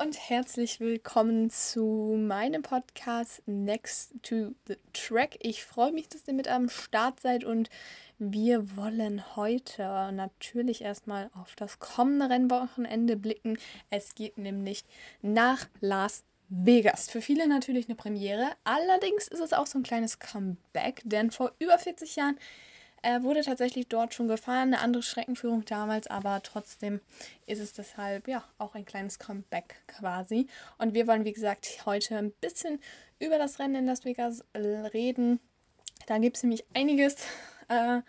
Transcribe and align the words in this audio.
und 0.00 0.30
herzlich 0.30 0.80
willkommen 0.80 1.50
zu 1.50 2.16
meinem 2.18 2.62
Podcast 2.62 3.42
Next 3.44 4.14
to 4.22 4.54
the 4.66 4.76
Track. 4.94 5.36
Ich 5.40 5.62
freue 5.62 5.92
mich, 5.92 6.08
dass 6.08 6.26
ihr 6.26 6.32
mit 6.32 6.48
am 6.48 6.70
Start 6.70 7.20
seid 7.20 7.44
und 7.44 7.68
wir 8.18 8.78
wollen 8.78 9.36
heute 9.36 9.82
natürlich 10.12 10.80
erstmal 10.80 11.28
auf 11.34 11.54
das 11.54 11.80
kommende 11.80 12.30
Rennwochenende 12.30 13.16
blicken. 13.16 13.58
Es 13.90 14.14
geht 14.14 14.38
nämlich 14.38 14.84
nach 15.20 15.68
Las 15.82 16.24
Vegas. 16.48 17.10
Für 17.10 17.20
viele 17.20 17.46
natürlich 17.46 17.86
eine 17.86 17.94
Premiere. 17.94 18.52
Allerdings 18.64 19.28
ist 19.28 19.40
es 19.40 19.52
auch 19.52 19.66
so 19.66 19.78
ein 19.78 19.82
kleines 19.82 20.18
Comeback, 20.18 21.02
denn 21.04 21.30
vor 21.30 21.52
über 21.58 21.78
40 21.78 22.16
Jahren 22.16 22.38
er 23.02 23.22
wurde 23.22 23.42
tatsächlich 23.42 23.88
dort 23.88 24.14
schon 24.14 24.28
gefahren, 24.28 24.74
eine 24.74 24.80
andere 24.80 25.02
Streckenführung 25.02 25.64
damals, 25.64 26.06
aber 26.06 26.42
trotzdem 26.42 27.00
ist 27.46 27.60
es 27.60 27.72
deshalb 27.72 28.28
ja 28.28 28.44
auch 28.58 28.74
ein 28.74 28.84
kleines 28.84 29.18
Comeback 29.18 29.82
quasi. 29.86 30.46
Und 30.78 30.94
wir 30.94 31.06
wollen, 31.06 31.24
wie 31.24 31.32
gesagt, 31.32 31.84
heute 31.86 32.16
ein 32.16 32.32
bisschen 32.32 32.80
über 33.18 33.38
das 33.38 33.58
Rennen 33.58 33.74
in 33.74 33.86
Las 33.86 34.04
Vegas 34.04 34.44
reden. 34.54 35.40
Da 36.06 36.18
gibt 36.18 36.36
es 36.36 36.42
nämlich 36.42 36.64
einiges 36.74 37.16
äh, 37.68 38.00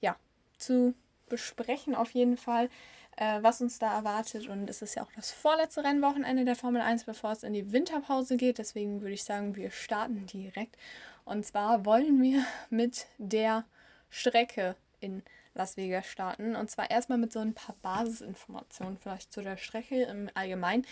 ja, 0.00 0.16
zu 0.58 0.94
besprechen 1.28 1.94
auf 1.94 2.10
jeden 2.10 2.36
Fall, 2.36 2.68
äh, 3.16 3.38
was 3.42 3.60
uns 3.60 3.78
da 3.78 3.94
erwartet. 3.94 4.48
Und 4.48 4.68
es 4.68 4.82
ist 4.82 4.94
ja 4.94 5.04
auch 5.04 5.12
das 5.16 5.30
vorletzte 5.30 5.84
Rennwochenende 5.84 6.44
der 6.44 6.56
Formel 6.56 6.82
1, 6.82 7.04
bevor 7.04 7.32
es 7.32 7.42
in 7.42 7.52
die 7.52 7.72
Winterpause 7.72 8.36
geht. 8.36 8.58
Deswegen 8.58 9.00
würde 9.00 9.14
ich 9.14 9.24
sagen, 9.24 9.56
wir 9.56 9.70
starten 9.70 10.26
direkt. 10.26 10.76
Und 11.24 11.46
zwar 11.46 11.84
wollen 11.86 12.22
wir 12.22 12.44
mit 12.70 13.06
der 13.18 13.64
Strecke 14.10 14.76
in 15.00 15.22
Las 15.54 15.76
Vegas 15.76 16.06
starten. 16.06 16.56
Und 16.56 16.70
zwar 16.70 16.90
erstmal 16.90 17.18
mit 17.18 17.32
so 17.32 17.38
ein 17.38 17.54
paar 17.54 17.76
Basisinformationen 17.82 18.98
vielleicht 18.98 19.32
zu 19.32 19.40
der 19.40 19.56
Strecke 19.56 20.02
im 20.02 20.28
Allgemeinen. 20.34 20.84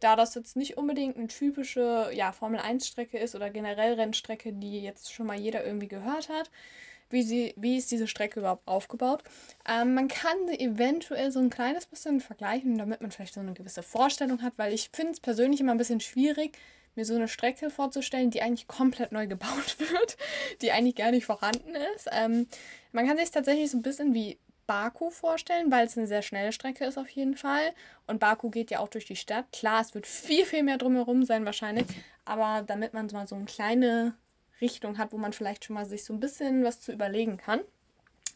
Da 0.00 0.16
das 0.16 0.34
jetzt 0.34 0.56
nicht 0.56 0.76
unbedingt 0.76 1.16
eine 1.16 1.28
typische 1.28 2.10
ja, 2.12 2.32
Formel-1-Strecke 2.32 3.18
ist 3.18 3.34
oder 3.34 3.50
generell 3.50 3.94
Rennstrecke, 3.94 4.52
die 4.52 4.82
jetzt 4.82 5.12
schon 5.12 5.26
mal 5.26 5.38
jeder 5.38 5.64
irgendwie 5.64 5.88
gehört 5.88 6.28
hat. 6.28 6.50
Wie, 7.08 7.22
sie, 7.24 7.54
wie 7.56 7.76
ist 7.76 7.90
diese 7.90 8.06
Strecke 8.06 8.38
überhaupt 8.38 8.68
aufgebaut? 8.68 9.24
Ähm, 9.68 9.94
man 9.94 10.06
kann 10.06 10.46
sie 10.46 10.60
eventuell 10.60 11.32
so 11.32 11.40
ein 11.40 11.50
kleines 11.50 11.86
bisschen 11.86 12.20
vergleichen, 12.20 12.78
damit 12.78 13.00
man 13.00 13.10
vielleicht 13.10 13.34
so 13.34 13.40
eine 13.40 13.52
gewisse 13.52 13.82
Vorstellung 13.82 14.42
hat, 14.42 14.52
weil 14.58 14.72
ich 14.72 14.90
finde 14.92 15.12
es 15.12 15.20
persönlich 15.20 15.60
immer 15.60 15.72
ein 15.72 15.78
bisschen 15.78 15.98
schwierig, 15.98 16.56
mir 16.94 17.04
so 17.04 17.14
eine 17.14 17.28
Strecke 17.28 17.70
vorzustellen, 17.70 18.30
die 18.30 18.42
eigentlich 18.42 18.68
komplett 18.68 19.12
neu 19.12 19.26
gebaut 19.26 19.76
wird, 19.78 20.16
die 20.62 20.72
eigentlich 20.72 20.96
gar 20.96 21.10
nicht 21.10 21.26
vorhanden 21.26 21.74
ist. 21.94 22.08
Ähm, 22.12 22.46
man 22.92 23.06
kann 23.06 23.16
sich 23.16 23.30
tatsächlich 23.30 23.70
so 23.70 23.78
ein 23.78 23.82
bisschen 23.82 24.14
wie 24.14 24.38
Baku 24.66 25.10
vorstellen, 25.10 25.70
weil 25.72 25.86
es 25.86 25.98
eine 25.98 26.06
sehr 26.06 26.22
schnelle 26.22 26.52
Strecke 26.52 26.84
ist 26.84 26.96
auf 26.96 27.08
jeden 27.08 27.36
Fall. 27.36 27.72
Und 28.06 28.20
Baku 28.20 28.50
geht 28.50 28.70
ja 28.70 28.78
auch 28.78 28.88
durch 28.88 29.04
die 29.04 29.16
Stadt. 29.16 29.46
Klar, 29.52 29.80
es 29.80 29.94
wird 29.94 30.06
viel, 30.06 30.44
viel 30.44 30.62
mehr 30.62 30.78
drumherum 30.78 31.24
sein 31.24 31.44
wahrscheinlich. 31.44 31.86
Aber 32.24 32.62
damit 32.62 32.94
man 32.94 33.08
mal 33.12 33.26
so 33.26 33.34
eine 33.34 33.46
kleine 33.46 34.14
Richtung 34.60 34.98
hat, 34.98 35.12
wo 35.12 35.18
man 35.18 35.32
vielleicht 35.32 35.64
schon 35.64 35.74
mal 35.74 35.86
sich 35.86 36.04
so 36.04 36.12
ein 36.12 36.20
bisschen 36.20 36.62
was 36.62 36.80
zu 36.80 36.92
überlegen 36.92 37.36
kann. 37.36 37.60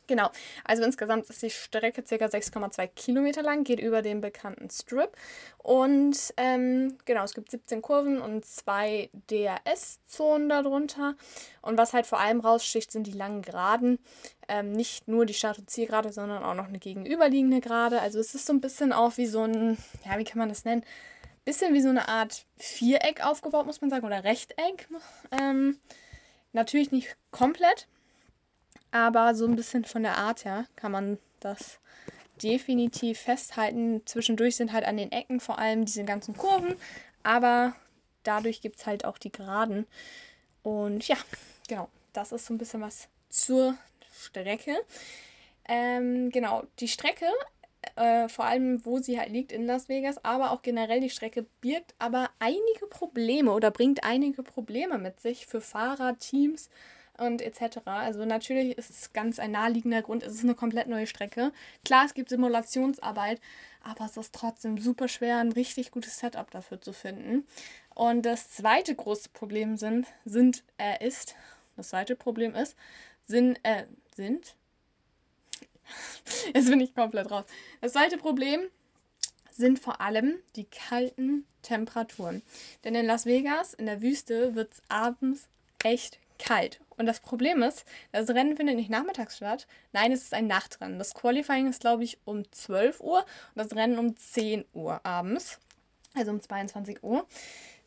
Genau, 0.07 0.31
also 0.65 0.83
insgesamt 0.83 1.31
ist 1.31 1.43
die 1.43 1.51
Strecke 1.51 2.03
ca. 2.03 2.27
6,2 2.27 2.87
Kilometer 2.89 3.43
lang, 3.43 3.65
geht 3.65 3.81
über 3.81 4.03
den 4.03 4.21
bekannten 4.21 4.69
Strip. 4.69 5.17
Und 5.59 6.35
ähm, 6.37 6.99
genau, 7.07 7.25
es 7.25 7.33
gibt 7.33 7.51
17 7.51 7.81
Kurven 7.81 8.21
und 8.21 8.45
zwei 8.45 9.09
DRS-Zonen 9.31 10.51
darunter. 10.51 11.15
Und 11.63 11.79
was 11.79 11.95
halt 11.95 12.05
vor 12.07 12.21
allem 12.21 12.41
raussticht, 12.41 12.93
sind 12.93 13.07
die 13.07 13.13
langen 13.13 13.41
Geraden. 13.41 13.99
Ähm, 14.47 14.73
nicht 14.73 15.09
nur 15.09 15.25
die 15.25 15.33
Start- 15.33 15.59
und 15.59 15.71
Zielgerade, 15.71 16.13
sondern 16.13 16.43
auch 16.43 16.55
noch 16.55 16.69
eine 16.69 16.79
gegenüberliegende 16.79 17.61
Gerade. 17.61 18.01
Also 18.01 18.19
es 18.21 18.35
ist 18.35 18.45
so 18.45 18.53
ein 18.53 18.61
bisschen 18.61 18.93
auch 18.93 19.17
wie 19.17 19.27
so 19.27 19.45
ein, 19.45 19.79
ja, 20.05 20.19
wie 20.19 20.25
kann 20.25 20.39
man 20.39 20.51
das 20.51 20.67
nennen? 20.67 20.85
Bisschen 21.47 21.73
wie 21.73 21.83
so 21.83 21.89
eine 21.89 22.09
Art 22.09 22.45
Viereck 22.59 23.25
aufgebaut, 23.25 23.65
muss 23.65 23.81
man 23.81 23.89
sagen, 23.89 24.07
oder 24.07 24.25
Rechteck. 24.25 24.89
Ähm, 25.31 25.79
natürlich 26.53 26.91
nicht 26.91 27.17
komplett, 27.31 27.87
aber 28.95 29.35
so 29.35 29.45
ein 29.45 29.57
bisschen 29.57 29.85
von 29.85 30.05
der 30.05 30.19
Art 30.19 30.45
her 30.45 30.67
kann 30.77 30.93
man 30.93 31.19
das 31.41 31.81
definitiv 32.41 33.19
festhalten. 33.19 34.03
Zwischendurch 34.07 34.55
sind 34.55 34.73
halt 34.73 34.85
an 34.85 34.97
den 34.97 35.11
Ecken 35.11 35.41
vor 35.41 35.59
allem 35.59 35.85
diese 35.85 36.05
ganzen 36.05 36.37
Kurven, 36.37 36.77
aber 37.25 37.75
dadurch 38.23 38.61
gibt 38.61 38.79
es 38.79 38.87
halt 38.87 39.05
auch 39.05 39.19
die 39.19 39.33
Geraden. 39.33 39.87
Und 40.63 41.09
ja, 41.09 41.17
genau, 41.69 41.89
das 42.13 42.31
ist 42.31 42.47
so 42.47 42.55
ein 42.55 42.59
bisschen 42.59 42.83
was 42.83 43.09
zur 43.31 43.77
Strecke. 44.17 44.77
Ähm, 45.69 46.31
genau, 46.31 46.63
die 46.79 46.87
Strecke, 46.87 47.27
äh, 47.97 48.29
vor 48.29 48.45
allem 48.45 48.87
wo 48.87 49.01
sie 49.01 49.19
halt 49.19 49.31
liegt 49.31 49.51
in 49.51 49.67
Las 49.67 49.89
Vegas, 49.89 50.25
aber 50.25 50.53
auch 50.53 50.63
generell 50.63 51.01
die 51.01 51.11
Strecke 51.11 51.47
birgt 51.61 51.97
aber 51.99 52.31
einige 52.39 52.87
Probleme 52.89 53.51
oder 53.51 53.73
bringt 53.73 54.05
einige 54.05 54.45
Probleme 54.45 54.99
mit 54.99 55.21
sich 55.21 55.47
für 55.47 55.61
Fahrer, 55.61 56.17
Teams 56.17 56.71
und 57.19 57.43
etc. 57.43 57.79
Also 57.85 58.25
natürlich 58.25 58.77
ist 58.77 58.91
es 58.91 59.13
ganz 59.13 59.39
ein 59.39 59.53
naheliegender 59.53 60.03
Grund, 60.03 60.23
es 60.23 60.35
ist 60.35 60.45
eine 60.45 60.55
komplett 60.55 60.89
neue 60.89 61.07
Strecke. 61.07 61.53
Klar, 61.85 62.07
es 62.07 62.15
gibt 62.15 62.29
Simulationsarbeit, 62.29 63.41
aber 63.83 64.07
es 64.07 64.17
ist 64.17 64.35
trotzdem 64.35 64.79
super 64.79 65.09
schwer, 65.09 65.39
ein 65.39 65.53
richtig 65.53 65.91
gutes 65.91 66.19
Setup 66.19 66.51
dafür 66.51 66.81
zu 66.81 66.93
finden. 66.93 67.47
Und 67.95 68.23
das 68.27 68.51
zweite 68.51 68.95
große 68.95 69.29
Problem 69.29 69.77
sind, 69.77 70.07
sind 70.25 70.65
äh, 70.79 71.07
ist, 71.07 71.35
das 71.77 71.91
zweite 71.91 72.17
Problem 72.17 72.55
ist, 72.55 72.77
sind, 73.27 73.59
äh, 73.63 73.85
sind, 74.15 74.57
jetzt 76.55 76.69
bin 76.69 76.81
ich 76.81 76.95
komplett 76.95 77.31
raus. 77.31 77.45
Das 77.81 77.93
zweite 77.93 78.17
Problem 78.17 78.61
sind 79.51 79.79
vor 79.79 80.01
allem 80.01 80.39
die 80.57 80.65
kalten 80.65 81.47
Temperaturen. 81.63 82.43
Denn 82.83 82.95
in 82.95 83.07
Las 83.07 83.25
Vegas, 83.25 83.75
in 83.75 83.87
der 83.87 84.03
Wüste, 84.03 84.55
wird 84.55 84.73
es 84.73 84.83
abends 84.89 85.49
echt 85.85 86.19
kalt. 86.39 86.81
Und 86.97 87.07
das 87.07 87.21
Problem 87.21 87.63
ist, 87.63 87.85
das 88.13 88.31
Rennen 88.31 88.57
findet 88.57 88.77
nicht 88.77 88.91
nachmittags 88.91 89.37
statt. 89.37 89.67
Nein, 89.93 90.13
es 90.13 90.23
ist 90.23 90.35
ein 90.35 90.47
Nachtrennen. 90.47 90.99
Das 90.99 91.15
Qualifying 91.15 91.69
ist, 91.69 91.81
glaube 91.81 92.05
ich, 92.05 92.19
um 92.25 92.51
12 92.51 93.01
Uhr 93.01 93.19
und 93.19 93.27
das 93.57 93.75
Rennen 93.75 93.99
um 93.99 94.17
10 94.17 94.65
Uhr 94.73 95.05
abends. 95.05 95.59
Also 96.15 96.31
um 96.31 96.41
22 96.41 97.03
Uhr. 97.03 97.27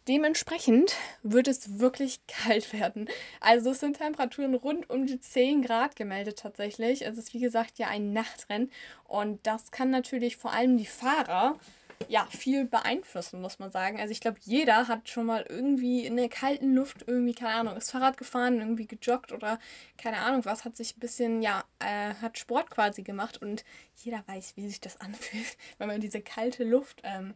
Dementsprechend 0.08 0.96
wird 1.22 1.47
es 1.47 1.80
wirklich 1.80 2.19
kalt 2.28 2.72
werden. 2.74 3.09
Also 3.41 3.72
es 3.72 3.80
sind 3.80 3.97
Temperaturen 3.97 4.56
rund 4.56 4.90
um 4.90 5.06
die 5.06 5.19
10 5.19 5.62
Grad 5.62 5.96
gemeldet 5.96 6.40
tatsächlich. 6.40 7.06
Es 7.06 7.18
ist 7.18 7.34
wie 7.34 7.40
gesagt 7.40 7.78
ja 7.78 7.88
ein 7.88 8.14
Nachtrennen 8.14 8.72
und 9.06 9.46
das 9.46 9.72
kann 9.72 9.90
natürlich 9.90 10.38
vor 10.38 10.53
allem 10.53 10.78
die 10.78 10.85
Fahrer 10.85 11.59
ja, 12.08 12.25
viel 12.30 12.66
beeinflussen, 12.66 13.41
muss 13.41 13.59
man 13.59 13.72
sagen. 13.72 14.00
Also 14.00 14.12
ich 14.12 14.22
glaube, 14.22 14.38
jeder 14.41 14.88
hat 14.88 15.09
schon 15.09 15.25
mal 15.25 15.46
irgendwie 15.50 16.06
in 16.06 16.16
der 16.16 16.30
kalten 16.30 16.74
Luft 16.74 17.03
irgendwie, 17.08 17.34
keine 17.34 17.56
Ahnung, 17.56 17.75
ist 17.75 17.91
Fahrrad 17.91 18.18
gefahren, 18.18 18.59
irgendwie 18.59 18.88
gejoggt 18.88 19.31
oder 19.31 19.59
keine 19.97 20.19
Ahnung 20.19 20.46
was, 20.46 20.63
hat 20.66 20.78
sich 20.78 20.96
ein 20.96 21.00
bisschen, 21.00 21.41
ja, 21.41 21.63
äh, 21.80 22.13
hat 22.16 22.38
Sport 22.38 22.69
quasi 22.69 23.03
gemacht 23.03 23.41
und 23.41 23.66
jeder 23.96 24.24
weiß, 24.28 24.53
wie 24.56 24.68
sich 24.68 24.80
das 24.80 24.97
anfühlt, 25.02 25.58
wenn 25.78 25.88
man 25.88 26.02
diese 26.02 26.22
kalte 26.22 26.63
Luft, 26.63 27.02
ähm, 27.03 27.34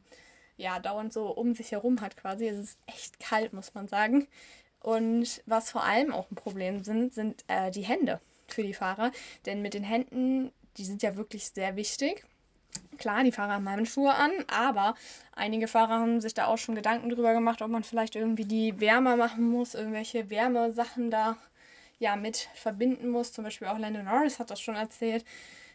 ja, 0.58 0.80
dauernd 0.80 1.12
so 1.12 1.28
um 1.28 1.56
sich 1.56 1.72
herum 1.72 2.02
hat 2.02 2.18
quasi. 2.18 2.48
Es 2.48 2.58
ist 2.58 2.80
echt 2.86 3.20
kalt, 3.20 3.54
muss 3.54 3.74
man 3.74 3.88
sagen. 3.88 4.28
Und 4.80 5.42
was 5.46 5.72
vor 5.72 5.84
allem 5.84 6.12
auch 6.14 6.30
ein 6.32 6.36
Problem 6.36 6.84
sind, 6.84 7.14
sind 7.14 7.44
äh, 7.48 7.72
die 7.72 7.84
Hände 7.84 8.20
für 8.48 8.64
die 8.64 8.74
Fahrer. 8.74 9.12
Denn 9.46 9.62
mit 9.62 9.74
den 9.74 9.84
Händen, 9.84 10.52
die 10.78 10.86
sind 10.86 11.04
ja 11.04 11.16
wirklich 11.16 11.48
sehr 11.50 11.76
wichtig. 11.76 12.26
Klar, 12.98 13.24
die 13.24 13.32
Fahrer 13.32 13.54
haben 13.54 13.70
Handschuhe 13.70 14.14
an, 14.14 14.32
aber 14.48 14.96
einige 15.34 15.68
Fahrer 15.68 16.00
haben 16.00 16.22
sich 16.22 16.34
da 16.34 16.46
auch 16.46 16.58
schon 16.58 16.76
Gedanken 16.76 17.10
drüber 17.10 17.34
gemacht, 17.34 17.62
ob 17.62 17.70
man 17.70 17.84
vielleicht 17.84 18.16
irgendwie 18.16 18.46
die 18.46 18.80
wärmer 18.80 19.16
machen 19.16 19.50
muss, 19.50 19.74
irgendwelche 19.74 20.30
Wärmesachen 20.30 21.10
da 21.10 21.38
ja 21.98 22.16
mit 22.16 22.50
verbinden 22.54 23.10
muss. 23.10 23.34
Zum 23.34 23.44
Beispiel 23.44 23.68
auch 23.68 23.80
Lando 23.80 24.04
Norris 24.04 24.40
hat 24.40 24.52
das 24.52 24.62
schon 24.62 24.76
erzählt. 24.76 25.26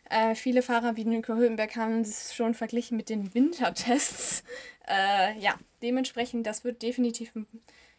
Äh, 0.09 0.35
viele 0.35 0.63
Fahrer 0.63 0.97
wie 0.97 1.05
Nico 1.05 1.35
Hülkenberg 1.35 1.75
haben 1.77 2.01
es 2.01 2.35
schon 2.35 2.55
verglichen 2.55 2.97
mit 2.97 3.09
den 3.09 3.35
Wintertests. 3.35 4.43
Äh, 4.89 5.37
ja, 5.41 5.57
dementsprechend, 5.83 6.47
das 6.47 6.63
wird 6.63 6.81
definitiv 6.81 7.35
ein 7.35 7.49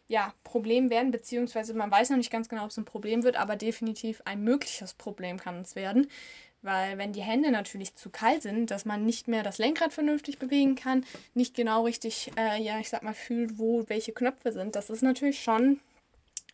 ja, 0.06 0.32
Problem 0.42 0.88
werden, 0.88 1.10
beziehungsweise 1.10 1.74
man 1.74 1.90
weiß 1.90 2.08
noch 2.08 2.16
nicht 2.16 2.30
ganz 2.30 2.48
genau, 2.48 2.64
ob 2.64 2.70
es 2.70 2.78
ein 2.78 2.86
Problem 2.86 3.24
wird, 3.24 3.36
aber 3.36 3.56
definitiv 3.56 4.22
ein 4.24 4.42
mögliches 4.42 4.94
Problem 4.94 5.38
kann 5.38 5.60
es 5.60 5.76
werden. 5.76 6.08
Weil 6.62 6.98
wenn 6.98 7.12
die 7.12 7.22
Hände 7.22 7.52
natürlich 7.52 7.94
zu 7.94 8.10
kalt 8.10 8.42
sind, 8.42 8.70
dass 8.70 8.84
man 8.84 9.06
nicht 9.06 9.28
mehr 9.28 9.42
das 9.44 9.58
Lenkrad 9.58 9.92
vernünftig 9.92 10.38
bewegen 10.38 10.74
kann, 10.74 11.04
nicht 11.34 11.54
genau 11.54 11.84
richtig, 11.84 12.32
äh, 12.36 12.60
ja, 12.60 12.80
ich 12.80 12.88
sag 12.88 13.02
mal, 13.02 13.14
fühlt, 13.14 13.58
wo 13.58 13.84
welche 13.88 14.12
Knöpfe 14.12 14.52
sind, 14.52 14.74
das 14.74 14.90
ist 14.90 15.02
natürlich 15.02 15.40
schon 15.42 15.80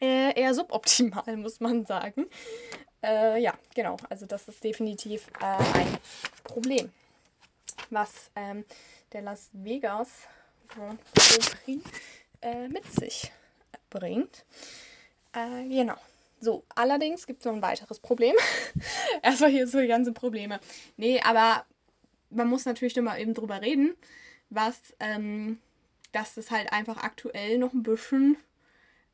äh, 0.00 0.38
eher 0.38 0.54
suboptimal, 0.54 1.36
muss 1.36 1.60
man 1.60 1.86
sagen. 1.86 2.26
Äh, 3.02 3.40
ja, 3.40 3.54
genau, 3.74 3.96
also 4.10 4.26
das 4.26 4.48
ist 4.48 4.62
definitiv 4.62 5.28
äh, 5.40 5.78
ein 5.78 5.98
Problem, 6.42 6.90
was 7.90 8.30
ähm, 8.36 8.64
der 9.12 9.22
Las 9.22 9.50
Vegas 9.52 10.08
Grand 10.68 11.00
äh, 12.40 12.68
mit 12.68 12.84
sich 12.92 13.32
bringt. 13.90 14.44
Äh, 15.32 15.68
genau. 15.68 15.96
So, 16.44 16.64
allerdings 16.74 17.26
gibt 17.26 17.40
es 17.40 17.46
noch 17.46 17.54
ein 17.54 17.62
weiteres 17.62 18.00
Problem. 18.00 18.36
Erstmal 19.22 19.50
hier 19.50 19.66
so 19.66 19.80
die 19.80 19.86
ganzen 19.86 20.14
Probleme. 20.14 20.60
Nee, 20.96 21.20
aber 21.22 21.64
man 22.30 22.48
muss 22.48 22.66
natürlich 22.66 22.96
immer 22.96 23.18
eben 23.18 23.34
drüber 23.34 23.62
reden, 23.62 23.94
was 24.50 24.94
ähm, 25.00 25.58
dass 26.12 26.36
es 26.36 26.50
halt 26.50 26.72
einfach 26.72 26.98
aktuell 26.98 27.58
noch 27.58 27.72
ein 27.72 27.82
bisschen 27.82 28.36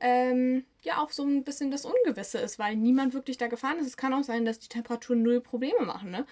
ähm, 0.01 0.65
ja 0.83 1.03
auch 1.03 1.11
so 1.11 1.23
ein 1.25 1.45
bisschen 1.45 1.71
das 1.71 1.85
Ungewisse 1.85 2.39
ist, 2.39 2.59
weil 2.59 2.75
niemand 2.77 3.15
wirklich 3.15 3.39
da 3.39 3.49
gefahren 3.49 3.79
ist. 3.79 3.87
Es 3.87 3.97
kann 3.97 4.15
auch 4.15 4.25
sein, 4.25 4.45
dass 4.45 4.59
die 4.59 4.69
Temperaturen 4.69 5.23
null 5.23 5.41
Probleme 5.41 5.85
machen. 5.85 6.11
Ne? 6.11 6.27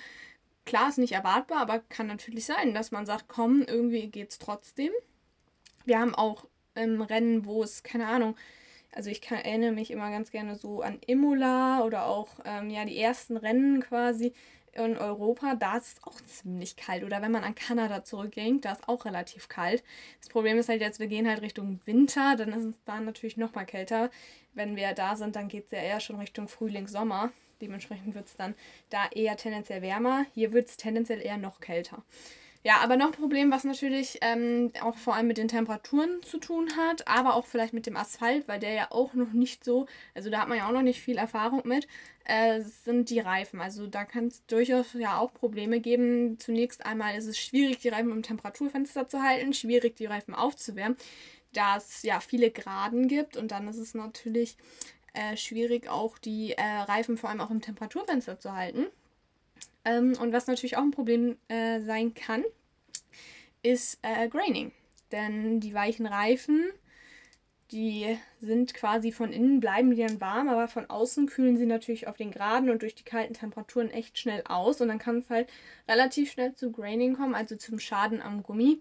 Klar, 0.65 0.89
ist 0.89 0.99
nicht 0.99 1.13
erwartbar, 1.13 1.61
aber 1.61 1.81
kann 1.81 2.07
natürlich 2.07 2.47
sein, 2.47 2.75
dass 2.75 2.91
man 2.91 3.07
sagt, 3.07 3.27
komm, 3.29 3.63
irgendwie 3.63 4.09
geht 4.09 4.31
es 4.31 4.39
trotzdem. 4.39 4.91
Wir 5.85 6.01
haben 6.01 6.15
auch 6.15 6.47
ähm, 6.75 7.01
Rennen, 7.03 7.45
wo 7.45 7.63
es, 7.63 7.83
keine 7.83 8.07
Ahnung, 8.07 8.37
also 8.99 9.11
ich 9.11 9.21
kann, 9.21 9.39
erinnere 9.39 9.71
mich 9.71 9.93
immer 9.93 10.11
ganz 10.11 10.33
gerne 10.33 10.57
so 10.57 10.83
an 10.83 10.99
Imola 11.07 11.85
oder 11.85 12.07
auch 12.07 12.31
ähm, 12.45 12.69
ja 12.69 12.85
die 12.85 12.99
ersten 12.99 13.37
Rennen 13.37 13.81
quasi 13.81 14.33
in 14.73 14.97
Europa, 14.97 15.55
da 15.55 15.77
ist 15.77 15.99
es 15.99 16.03
auch 16.03 16.21
ziemlich 16.23 16.75
kalt. 16.75 17.05
Oder 17.05 17.23
wenn 17.23 17.31
man 17.31 17.45
an 17.45 17.55
Kanada 17.55 18.03
zurückging, 18.03 18.61
da 18.61 18.73
ist 18.73 18.89
auch 18.89 19.05
relativ 19.05 19.49
kalt. 19.49 19.85
Das 20.19 20.29
Problem 20.29 20.59
ist 20.59 20.69
halt 20.69 20.81
jetzt, 20.81 20.99
wir 20.99 21.07
gehen 21.07 21.29
halt 21.29 21.43
Richtung 21.43 21.81
Winter, 21.85 22.35
dann 22.35 22.53
ist 22.53 22.65
es 22.65 22.75
da 22.87 23.01
natürlich 23.01 23.37
nochmal 23.37 23.67
kälter. 23.67 24.11
Wenn 24.55 24.75
wir 24.75 24.93
da 24.95 25.15
sind, 25.15 25.37
dann 25.37 25.47
geht 25.47 25.67
es 25.67 25.71
ja 25.71 25.79
eher 25.79 26.01
schon 26.01 26.17
Richtung 26.17 26.49
Frühling, 26.49 26.89
Sommer. 26.89 27.31
Dementsprechend 27.61 28.17
wird 28.17 28.27
es 28.27 28.37
dann 28.37 28.57
da 28.91 29.07
eher 29.13 29.37
tendenziell 29.37 29.81
wärmer. 29.81 30.27
Hier 30.35 30.53
wird 30.53 30.69
es 30.69 30.77
tendenziell 30.77 31.21
eher 31.21 31.39
noch 31.39 31.61
kälter. 31.61 32.03
Ja, 32.65 32.79
aber 32.79 32.97
noch 32.97 33.07
ein 33.07 33.13
Problem, 33.13 33.51
was 33.53 33.63
natürlich 33.65 34.19
ähm, 34.21 34.73
auch 34.83 34.97
vor 34.97 35.15
allem 35.15 35.29
mit 35.29 35.39
den 35.39 35.49
Temperaturen 35.49 36.23
zu 36.23 36.39
tun 36.39 36.77
hat, 36.77 37.07
aber 37.07 37.35
auch 37.35 37.47
vielleicht 37.47 37.73
mit 37.73 37.87
dem 37.87 37.97
Asphalt, 37.97 38.49
weil 38.49 38.59
der 38.59 38.73
ja 38.73 38.89
auch 38.91 39.15
noch 39.15 39.33
nicht 39.33 39.65
so, 39.65 39.87
also 40.15 40.29
da 40.29 40.41
hat 40.41 40.49
man 40.49 40.59
ja 40.59 40.67
auch 40.67 40.73
noch 40.73 40.83
nicht 40.83 41.01
viel 41.01 41.19
Erfahrung 41.19 41.63
mit, 41.65 41.87
äh, 42.25 42.61
sind 42.61 43.11
die 43.11 43.21
Reifen. 43.21 43.61
Also 43.61 43.87
da 43.87 44.05
kann 44.05 44.27
es 44.27 44.45
durchaus 44.47 44.93
ja 44.95 45.19
auch 45.19 45.33
Probleme 45.33 45.81
geben. 45.81 46.39
Zunächst 46.41 46.85
einmal 46.85 47.17
ist 47.17 47.27
es 47.27 47.39
schwierig, 47.39 47.79
die 47.79 47.89
Reifen 47.91 48.11
im 48.11 48.23
Temperaturfenster 48.23 49.07
zu 49.07 49.23
halten, 49.23 49.53
schwierig, 49.55 49.97
die 49.97 50.07
Reifen 50.07 50.35
aufzuwärmen, 50.35 50.99
da 51.53 51.77
es 51.77 52.03
ja 52.03 52.19
viele 52.21 52.51
Graden 52.51 53.07
gibt 53.09 53.37
und 53.37 53.53
dann 53.53 53.69
ist 53.69 53.79
es 53.79 53.95
natürlich 53.95 54.57
äh, 55.15 55.37
schwierig, 55.37 55.89
auch 55.89 56.19
die 56.19 56.53
äh, 56.53 56.63
Reifen 56.63 57.17
vor 57.17 57.31
allem 57.31 57.41
auch 57.41 57.51
im 57.51 57.63
Temperaturfenster 57.63 58.39
zu 58.41 58.53
halten. 58.55 58.87
Ähm, 59.89 60.15
und 60.21 60.33
was 60.33 60.47
natürlich 60.47 60.77
auch 60.77 60.83
ein 60.83 60.91
Problem 60.91 61.39
äh, 61.49 61.81
sein 61.81 62.15
kann, 62.15 62.45
ist 63.63 63.99
äh, 64.03 64.29
Graining. 64.29 64.73
Denn 65.13 65.61
die 65.61 65.73
weichen 65.73 66.07
Reifen, 66.07 66.71
die 67.71 68.19
sind 68.41 68.75
quasi 68.75 69.13
von 69.13 69.33
innen 69.33 69.61
bleiben 69.61 69.95
die 69.95 70.03
dann 70.03 70.21
warm, 70.21 70.49
aber 70.49 70.69
von 70.69 70.89
außen 70.89 71.27
kühlen 71.27 71.57
sie 71.57 71.67
natürlich 71.67 72.07
auf 72.07 72.17
den 72.17 72.31
Geraden 72.31 72.71
und 72.71 72.83
durch 72.83 72.95
die 72.95 73.05
kalten 73.05 73.35
Temperaturen 73.35 73.91
echt 73.91 74.19
schnell 74.19 74.43
aus. 74.47 74.81
Und 74.81 74.89
dann 74.89 74.99
kann 74.99 75.19
es 75.19 75.31
halt 75.31 75.49
relativ 75.89 76.33
schnell 76.33 76.55
zu 76.55 76.71
Graining 76.71 77.15
kommen, 77.15 77.35
also 77.35 77.57
zum 77.57 77.79
Schaden 77.79 78.21
am 78.21 78.43
Gummi. 78.43 78.81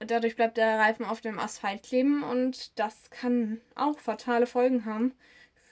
Und 0.00 0.10
dadurch 0.10 0.36
bleibt 0.36 0.56
der 0.56 0.78
Reifen 0.78 1.04
auf 1.04 1.20
dem 1.20 1.38
Asphalt 1.38 1.82
kleben 1.82 2.22
und 2.22 2.78
das 2.78 3.10
kann 3.10 3.60
auch 3.74 3.98
fatale 3.98 4.46
Folgen 4.46 4.86
haben 4.86 5.14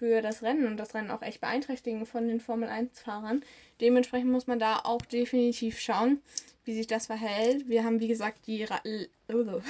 für 0.03 0.21
das 0.21 0.43
Rennen 0.43 0.67
und 0.67 0.79
das 0.79 0.97
Rennen 0.97 1.13
auch 1.13 1.23
echt 1.23 1.41
beeinträchtigen 1.41 2.07
von 2.07 2.27
den 2.27 2.41
Formel 2.41 2.69
1-Fahrern. 2.69 3.45
Dementsprechend 3.81 4.33
muss 4.33 4.49
man 4.49 4.59
da 4.59 4.81
auch 4.83 5.03
definitiv 5.03 5.79
schauen, 5.79 6.21
wie 6.65 6.75
sich 6.75 6.89
das 6.89 7.07
verhält. 7.07 7.69
Wir 7.69 7.85
haben, 7.85 8.01
wie 8.01 8.09
gesagt, 8.09 8.49
die, 8.49 8.65
Ra 8.65 8.81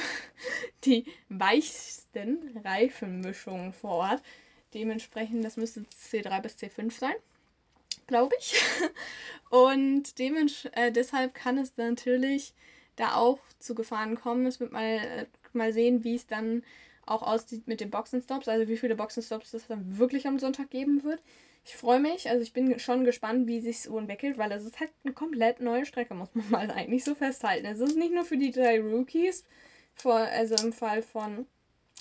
die 0.84 1.04
weichsten 1.28 2.58
Reifenmischungen 2.64 3.74
vor 3.74 3.90
Ort. 3.90 4.22
Dementsprechend, 4.72 5.44
das 5.44 5.58
müsste 5.58 5.84
C3 6.10 6.40
bis 6.40 6.56
C5 6.56 6.90
sein, 6.98 7.16
glaube 8.06 8.34
ich. 8.38 8.58
Und 9.50 10.18
äh, 10.18 10.90
deshalb 10.92 11.34
kann 11.34 11.58
es 11.58 11.76
natürlich 11.76 12.54
da 12.96 13.16
auch 13.16 13.38
zu 13.58 13.74
Gefahren 13.74 14.14
kommen. 14.14 14.46
Es 14.46 14.60
wird 14.60 14.72
mal, 14.72 14.96
äh, 14.96 15.26
mal 15.52 15.74
sehen, 15.74 16.04
wie 16.04 16.14
es 16.14 16.26
dann 16.26 16.62
auch 17.12 17.22
aussieht 17.22 17.68
mit 17.68 17.80
den 17.80 17.90
Boxenstops, 17.90 18.48
also 18.48 18.68
wie 18.68 18.76
viele 18.76 18.96
Boxenstops 18.96 19.54
es 19.54 19.66
dann 19.66 19.98
wirklich 19.98 20.26
am 20.26 20.38
Sonntag 20.38 20.70
geben 20.70 21.02
wird. 21.04 21.22
Ich 21.64 21.76
freue 21.76 22.00
mich, 22.00 22.28
also 22.28 22.42
ich 22.42 22.52
bin 22.52 22.78
schon 22.78 23.04
gespannt, 23.04 23.46
wie 23.46 23.60
sich 23.60 23.82
so 23.82 23.96
entwickelt, 23.98 24.36
weil 24.36 24.50
es 24.50 24.64
ist 24.64 24.80
halt 24.80 24.90
eine 25.04 25.14
komplett 25.14 25.60
neue 25.60 25.86
Strecke, 25.86 26.14
muss 26.14 26.34
man 26.34 26.48
mal 26.50 26.70
eigentlich 26.70 27.04
so 27.04 27.14
festhalten. 27.14 27.66
Es 27.66 27.80
ist 27.80 27.96
nicht 27.96 28.12
nur 28.12 28.24
für 28.24 28.36
die 28.36 28.50
drei 28.50 28.80
Rookies, 28.80 29.44
vor, 29.94 30.16
also 30.16 30.56
im 30.64 30.72
Fall 30.72 31.02
von 31.02 31.46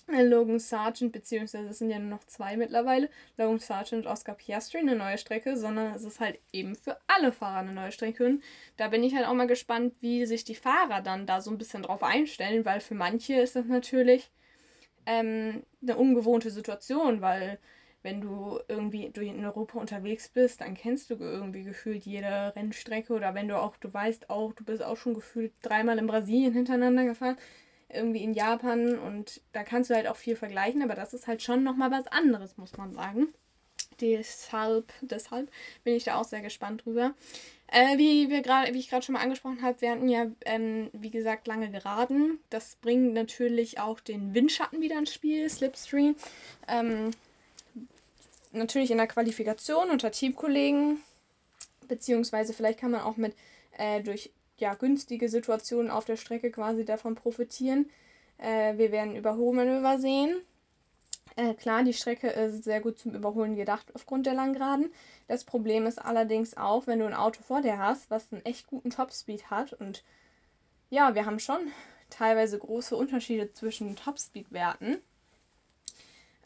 Logan 0.07 0.59
Sargent, 0.59 1.11
beziehungsweise 1.11 1.69
es 1.69 1.79
sind 1.79 1.89
ja 1.89 1.99
nur 1.99 2.09
noch 2.09 2.23
zwei 2.25 2.57
mittlerweile, 2.57 3.09
Logan 3.37 3.59
Sargent 3.59 4.05
und 4.05 4.11
Oscar 4.11 4.33
Piastri 4.33 4.79
eine 4.79 4.95
neue 4.95 5.17
Strecke, 5.17 5.55
sondern 5.55 5.93
es 5.93 6.03
ist 6.03 6.19
halt 6.19 6.39
eben 6.51 6.75
für 6.75 6.97
alle 7.07 7.31
Fahrer 7.31 7.59
eine 7.59 7.73
neue 7.73 7.91
Strecke. 7.91 8.25
Und 8.25 8.43
da 8.77 8.89
bin 8.89 9.03
ich 9.03 9.15
halt 9.15 9.27
auch 9.27 9.33
mal 9.33 9.47
gespannt, 9.47 9.93
wie 10.01 10.25
sich 10.25 10.43
die 10.43 10.55
Fahrer 10.55 11.01
dann 11.01 11.25
da 11.25 11.41
so 11.41 11.51
ein 11.51 11.57
bisschen 11.57 11.83
drauf 11.83 12.03
einstellen, 12.03 12.65
weil 12.65 12.81
für 12.81 12.95
manche 12.95 13.35
ist 13.35 13.55
das 13.55 13.65
natürlich 13.65 14.31
ähm, 15.05 15.63
eine 15.81 15.97
ungewohnte 15.97 16.51
Situation, 16.51 17.21
weil 17.21 17.59
wenn 18.03 18.21
du 18.21 18.59
irgendwie 18.67 19.09
durch 19.09 19.27
in 19.27 19.45
Europa 19.45 19.79
unterwegs 19.79 20.29
bist, 20.29 20.61
dann 20.61 20.73
kennst 20.73 21.09
du 21.09 21.15
irgendwie 21.15 21.63
gefühlt 21.63 22.03
jede 22.05 22.53
Rennstrecke 22.55 23.13
oder 23.13 23.35
wenn 23.35 23.47
du 23.47 23.59
auch, 23.59 23.77
du 23.77 23.93
weißt 23.93 24.29
auch, 24.29 24.53
du 24.53 24.63
bist 24.63 24.83
auch 24.83 24.97
schon 24.97 25.13
gefühlt 25.13 25.53
dreimal 25.61 25.99
in 25.99 26.07
Brasilien 26.07 26.53
hintereinander 26.53 27.05
gefahren, 27.05 27.37
irgendwie 27.89 28.23
in 28.23 28.33
Japan 28.33 28.97
und 28.97 29.41
da 29.53 29.63
kannst 29.63 29.89
du 29.89 29.95
halt 29.95 30.07
auch 30.07 30.15
viel 30.15 30.35
vergleichen, 30.35 30.81
aber 30.81 30.95
das 30.95 31.13
ist 31.13 31.27
halt 31.27 31.43
schon 31.43 31.63
nochmal 31.63 31.91
was 31.91 32.07
anderes, 32.07 32.57
muss 32.57 32.75
man 32.77 32.93
sagen. 32.93 33.27
Deshalb, 33.99 34.91
deshalb 35.01 35.51
bin 35.83 35.95
ich 35.95 36.05
da 36.05 36.15
auch 36.15 36.23
sehr 36.23 36.41
gespannt 36.41 36.85
drüber. 36.85 37.13
Äh, 37.71 37.97
wie, 37.97 38.29
wir 38.29 38.41
grad, 38.41 38.73
wie 38.73 38.79
ich 38.79 38.89
gerade 38.89 39.05
schon 39.05 39.13
mal 39.13 39.21
angesprochen 39.21 39.61
habe, 39.61 39.79
wir 39.79 39.91
hatten 39.91 40.09
ja, 40.09 40.27
ähm, 40.45 40.89
wie 40.91 41.09
gesagt, 41.09 41.47
lange 41.47 41.71
geraden. 41.71 42.39
Das 42.49 42.75
bringt 42.75 43.13
natürlich 43.13 43.79
auch 43.79 44.01
den 44.01 44.33
Windschatten 44.33 44.81
wieder 44.81 44.99
ins 44.99 45.13
Spiel, 45.13 45.49
Slipstream. 45.49 46.15
Ähm, 46.67 47.11
natürlich 48.51 48.91
in 48.91 48.97
der 48.97 49.07
Qualifikation 49.07 49.89
unter 49.89 50.11
Teamkollegen, 50.11 51.01
beziehungsweise 51.87 52.53
vielleicht 52.53 52.79
kann 52.79 52.91
man 52.91 53.01
auch 53.01 53.15
mit 53.15 53.35
äh, 53.77 54.01
durch 54.01 54.31
ja, 54.57 54.73
günstige 54.73 55.29
Situationen 55.29 55.89
auf 55.89 56.03
der 56.03 56.17
Strecke 56.17 56.51
quasi 56.51 56.83
davon 56.83 57.15
profitieren. 57.15 57.89
Äh, 58.37 58.77
wir 58.77 58.91
werden 58.91 59.15
Überholmanöver 59.15 59.97
sehen. 59.97 60.41
Äh, 61.35 61.53
klar, 61.53 61.83
die 61.83 61.93
Strecke 61.93 62.27
ist 62.27 62.63
sehr 62.63 62.81
gut 62.81 62.99
zum 62.99 63.15
Überholen 63.15 63.55
gedacht 63.55 63.87
aufgrund 63.93 64.25
der 64.25 64.33
Langgraden. 64.33 64.91
Das 65.27 65.43
Problem 65.43 65.85
ist 65.85 65.97
allerdings 65.97 66.57
auch, 66.57 66.87
wenn 66.87 66.99
du 66.99 67.05
ein 67.05 67.13
Auto 67.13 67.41
vor 67.41 67.61
dir 67.61 67.77
hast, 67.77 68.09
was 68.09 68.31
einen 68.31 68.45
echt 68.45 68.67
guten 68.67 68.89
Topspeed 68.89 69.49
hat. 69.49 69.73
Und 69.73 70.03
ja, 70.89 71.15
wir 71.15 71.25
haben 71.25 71.39
schon 71.39 71.71
teilweise 72.09 72.59
große 72.59 72.95
Unterschiede 72.95 73.53
zwischen 73.53 73.95
Topspeed-Werten. 73.95 74.97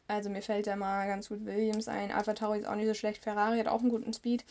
Also 0.08 0.30
mir 0.30 0.44
fällt 0.44 0.68
da 0.68 0.76
mal 0.76 1.08
ganz 1.08 1.30
gut 1.30 1.46
Williams 1.46 1.88
ein. 1.88 2.12
Alpha 2.12 2.34
Tauri 2.34 2.60
ist 2.60 2.68
auch 2.68 2.76
nicht 2.76 2.88
so 2.88 2.94
schlecht. 2.94 3.24
Ferrari 3.24 3.58
hat 3.58 3.68
auch 3.68 3.82
einen 3.82 3.90
guten 3.90 4.14
Speed. 4.14 4.46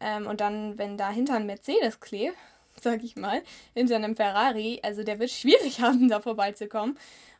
Ähm, 0.00 0.26
und 0.26 0.40
dann, 0.40 0.78
wenn 0.78 0.96
dahinter 0.96 1.34
ein 1.34 1.46
Mercedes 1.46 1.98
klebt, 1.98 2.36
sag 2.80 3.02
ich 3.02 3.16
mal, 3.16 3.42
hinter 3.74 3.96
einem 3.96 4.14
Ferrari, 4.14 4.80
also 4.82 5.02
der 5.02 5.18
wird 5.18 5.30
schwierig 5.30 5.80
haben, 5.80 6.08
da 6.08 6.20
vorbeizukommen. 6.20 6.96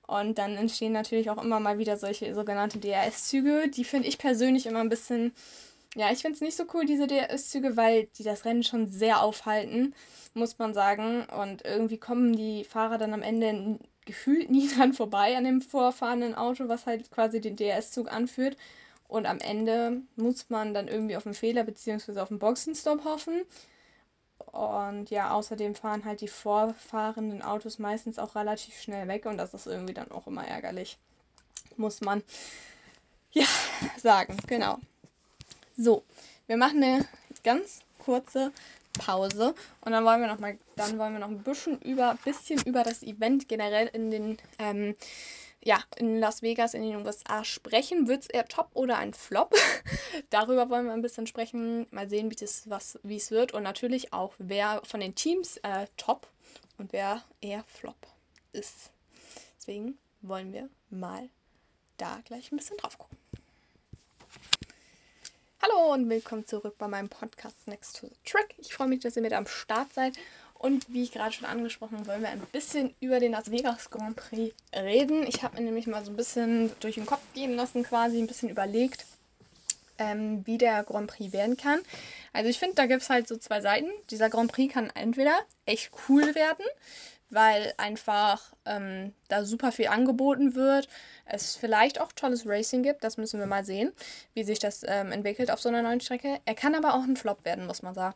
Und 0.07 0.39
dann 0.39 0.57
entstehen 0.57 0.93
natürlich 0.93 1.31
auch 1.31 1.43
immer 1.43 1.61
mal 1.61 1.79
wieder 1.79 1.97
solche 1.97 2.35
sogenannte 2.35 2.79
DRS-Züge. 2.79 3.69
Die 3.69 3.85
finde 3.85 4.09
ich 4.09 4.19
persönlich 4.19 4.67
immer 4.67 4.81
ein 4.81 4.89
bisschen, 4.89 5.33
ja, 5.95 6.11
ich 6.13 6.21
finde 6.21 6.35
es 6.35 6.41
nicht 6.41 6.57
so 6.57 6.65
cool, 6.75 6.85
diese 6.85 7.07
DRS-Züge, 7.07 7.77
weil 7.77 8.09
die 8.19 8.23
das 8.23 8.45
Rennen 8.45 8.63
schon 8.63 8.89
sehr 8.89 9.23
aufhalten, 9.23 9.95
muss 10.35 10.59
man 10.59 10.75
sagen. 10.75 11.25
Und 11.25 11.65
irgendwie 11.65 11.99
kommen 11.99 12.35
die 12.37 12.65
Fahrer 12.65 12.99
dann 12.99 13.15
am 13.15 13.23
Ende 13.23 13.79
gefühlt 14.05 14.51
nie 14.51 14.69
dran 14.77 14.93
vorbei 14.93 15.37
an 15.37 15.45
dem 15.45 15.63
vorfahrenden 15.63 16.35
Auto, 16.35 16.69
was 16.69 16.87
halt 16.87 17.11
quasi 17.11 17.41
den 17.41 17.57
DRS-Zug 17.57 18.13
anführt. 18.13 18.57
Und 19.09 19.27
am 19.27 19.39
Ende 19.39 20.03
muss 20.17 20.51
man 20.51 20.75
dann 20.75 20.89
irgendwie 20.89 21.17
auf 21.17 21.27
einen 21.27 21.35
Fehler 21.35 21.65
bzw. 21.65 22.21
auf 22.21 22.31
einen 22.31 22.41
Boxenstopp 22.41 23.05
hoffen. 23.05 23.43
Und 24.39 25.11
ja, 25.11 25.33
außerdem 25.33 25.75
fahren 25.75 26.05
halt 26.05 26.21
die 26.21 26.29
vorfahrenden 26.29 27.43
Autos 27.43 27.79
meistens 27.79 28.19
auch 28.19 28.35
relativ 28.35 28.81
schnell 28.81 29.09
weg 29.09 29.27
und 29.27 29.37
das 29.37 29.55
ist 29.55 29.67
irgendwie 29.67 29.95
dann 29.95 30.11
auch 30.11 30.27
immer 30.27 30.47
ärgerlich. 30.47 30.97
Muss 31.77 32.01
man 32.01 32.23
ja 33.33 33.47
sagen, 33.97 34.37
genau. 34.47 34.79
So, 35.77 36.05
wir 36.47 36.57
machen 36.57 36.83
eine 36.83 37.05
ganz 37.43 37.81
kurze 37.99 38.53
Pause 38.99 39.55
und 39.81 39.93
dann 39.93 40.05
wollen 40.05 40.21
wir 40.21 40.29
noch 40.29 40.39
mal, 40.39 40.57
dann 40.77 40.99
wollen 40.99 41.15
wir 41.15 41.21
noch 41.21 41.29
ein 41.29 41.43
bisschen 41.43 41.81
über, 41.83 42.17
bisschen 42.25 42.63
über 42.63 42.85
das 42.85 43.03
Event 43.03 43.49
generell 43.49 43.89
in 43.89 44.11
den 44.11 44.39
ähm, 44.59 44.95
ja, 45.65 45.83
in 45.97 46.21
Las 46.21 46.43
Vegas 46.43 46.75
in 46.75 46.83
den 46.83 47.05
USA 47.05 47.43
sprechen. 47.43 48.07
Wird 48.07 48.23
es 48.23 48.29
eher 48.29 48.47
top 48.47 48.71
oder 48.75 48.99
ein 48.99 49.15
Flop? 49.15 49.55
Darüber 50.31 50.69
wollen 50.69 50.87
wir 50.87 50.93
ein 50.93 51.03
bisschen 51.03 51.27
sprechen. 51.27 51.87
Mal 51.91 52.09
sehen, 52.09 52.31
wie 52.31 53.17
es 53.17 53.31
wird. 53.31 53.53
Und 53.53 53.63
natürlich 53.63 54.13
auch, 54.13 54.35
wer 54.39 54.83
von 54.85 55.01
den 55.01 55.15
Teams 55.15 55.57
äh, 55.59 55.87
top 55.97 56.29
und 56.77 56.93
wer 56.93 57.23
eher 57.41 57.65
Flop 57.65 57.97
ist. 58.53 58.91
Deswegen 59.57 59.99
wollen 60.21 60.53
wir 60.53 60.69
mal 60.91 61.31
da 61.97 62.21
gleich 62.27 62.53
ein 62.53 62.59
bisschen 62.59 62.77
drauf 62.77 62.99
gucken. 62.99 63.17
Hallo 65.63 65.95
und 65.95 66.11
willkommen 66.11 66.47
zurück 66.47 66.77
bei 66.77 66.89
meinem 66.89 67.09
Podcast 67.09 67.67
Next 67.67 67.99
to 67.99 68.07
the 68.09 68.15
Track. 68.27 68.55
Ich 68.59 68.75
freue 68.75 68.89
mich, 68.89 69.01
dass 69.01 69.17
ihr 69.17 69.23
mit 69.23 69.33
am 69.33 69.47
Start 69.47 69.95
seid. 69.95 70.19
Und 70.55 70.87
wie 70.89 71.03
ich 71.03 71.13
gerade 71.13 71.33
schon 71.33 71.47
angesprochen, 71.47 72.07
wollen 72.07 72.23
wir 72.23 72.31
ein 72.31 72.41
bisschen 72.53 72.95
über 73.01 73.21
den 73.21 73.33
Las 73.33 73.51
Vegas 73.51 73.91
Grand 73.91 74.17
Prix 74.17 74.55
reden. 74.75 75.27
Ich 75.27 75.43
habe 75.43 75.57
mir 75.57 75.63
nämlich 75.63 75.87
mal 75.87 76.05
so 76.05 76.11
ein 76.11 76.17
bisschen 76.17 76.73
durch 76.81 76.95
den 76.95 77.07
Kopf 77.07 77.21
gehen 77.35 77.55
lassen, 77.55 77.83
quasi 77.83 78.19
ein 78.19 78.27
bisschen 78.27 78.49
überlegt, 78.49 79.05
ähm, 79.99 80.47
wie 80.47 80.59
der 80.59 80.83
Grand 80.85 81.09
Prix 81.09 81.33
werden 81.33 81.57
kann. 81.57 81.81
Also 82.33 82.49
ich 82.49 82.59
finde, 82.59 82.77
da 82.77 82.87
gibt 82.87 83.03
es 83.03 83.11
halt 83.11 83.29
so 83.29 83.37
zwei 83.37 83.61
Seiten. 83.61 83.89
Dieser 84.11 84.31
Grand 84.31 84.51
Prix 84.51 84.73
kann 84.73 84.91
entweder 84.95 85.39
echt 85.67 85.91
cool 86.09 86.35
werden, 86.35 86.65
weil 87.31 87.75
einfach 87.79 88.55
ähm, 88.65 89.13
da 89.29 89.45
super 89.45 89.73
viel 89.73 89.89
angeboten 89.89 90.55
wird. 90.55 90.89
Es 91.27 91.57
vielleicht 91.57 92.01
auch 92.01 92.13
tolles 92.13 92.47
Racing 92.47 92.83
gibt, 92.83 93.03
das 93.03 93.17
müssen 93.17 93.41
wir 93.41 93.47
mal 93.47 93.65
sehen, 93.65 93.93
wie 94.35 94.45
sich 94.45 94.59
das 94.59 94.85
ähm, 94.87 95.11
entwickelt 95.11 95.51
auf 95.51 95.61
so 95.61 95.69
einer 95.69 95.83
neuen 95.83 96.01
Strecke. 96.01 96.41
Er 96.45 96.55
kann 96.55 96.75
aber 96.75 96.95
auch 96.95 97.03
ein 97.05 97.17
Flop 97.17 97.45
werden, 97.45 97.67
muss 97.67 97.83
man 97.83 97.95
sagen. 97.95 98.15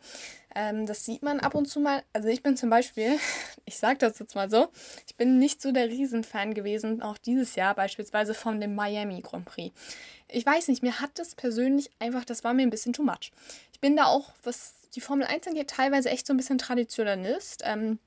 Ähm, 0.55 0.87
das 0.87 1.05
sieht 1.05 1.23
man 1.23 1.41
ab 1.41 1.55
und 1.55 1.67
zu 1.67 1.81
mal. 1.81 2.03
Also 2.12 2.29
ich 2.29 2.43
bin 2.43 2.57
zum 2.57 2.71
Beispiel, 2.71 3.19
ich 3.65 3.79
sage 3.79 3.99
das 3.99 4.19
jetzt 4.19 4.35
mal 4.35 4.50
so, 4.50 4.69
ich 5.07 5.17
bin 5.17 5.38
nicht 5.38 5.62
so 5.62 5.73
der 5.73 5.88
Riesenfan 5.88 6.55
gewesen, 6.55 7.03
auch 7.03 7.19
dieses 7.19 7.55
Jahr 7.57 7.75
beispielsweise 7.75 8.35
von 8.35 8.61
dem 8.61 8.75
Miami 8.75 9.21
Grand 9.23 9.47
Prix. 9.47 9.75
Ich 10.29 10.45
weiß 10.45 10.69
nicht, 10.69 10.83
mir 10.83 11.00
hat 11.00 11.19
das 11.19 11.35
persönlich 11.35 11.91
einfach, 11.99 12.25
das 12.25 12.45
war 12.45 12.53
mir 12.53 12.62
ein 12.62 12.71
bisschen 12.71 12.93
too 12.93 13.03
much. 13.03 13.33
Ich 13.73 13.81
bin 13.81 13.97
da 13.97 14.05
auch, 14.05 14.33
was 14.43 14.75
die 14.95 15.00
Formel 15.00 15.27
1 15.27 15.47
angeht, 15.47 15.71
teilweise 15.71 16.11
echt 16.11 16.27
so 16.27 16.33
ein 16.33 16.37
bisschen 16.37 16.59
Traditionalist. 16.59 17.62
Ähm, 17.65 17.99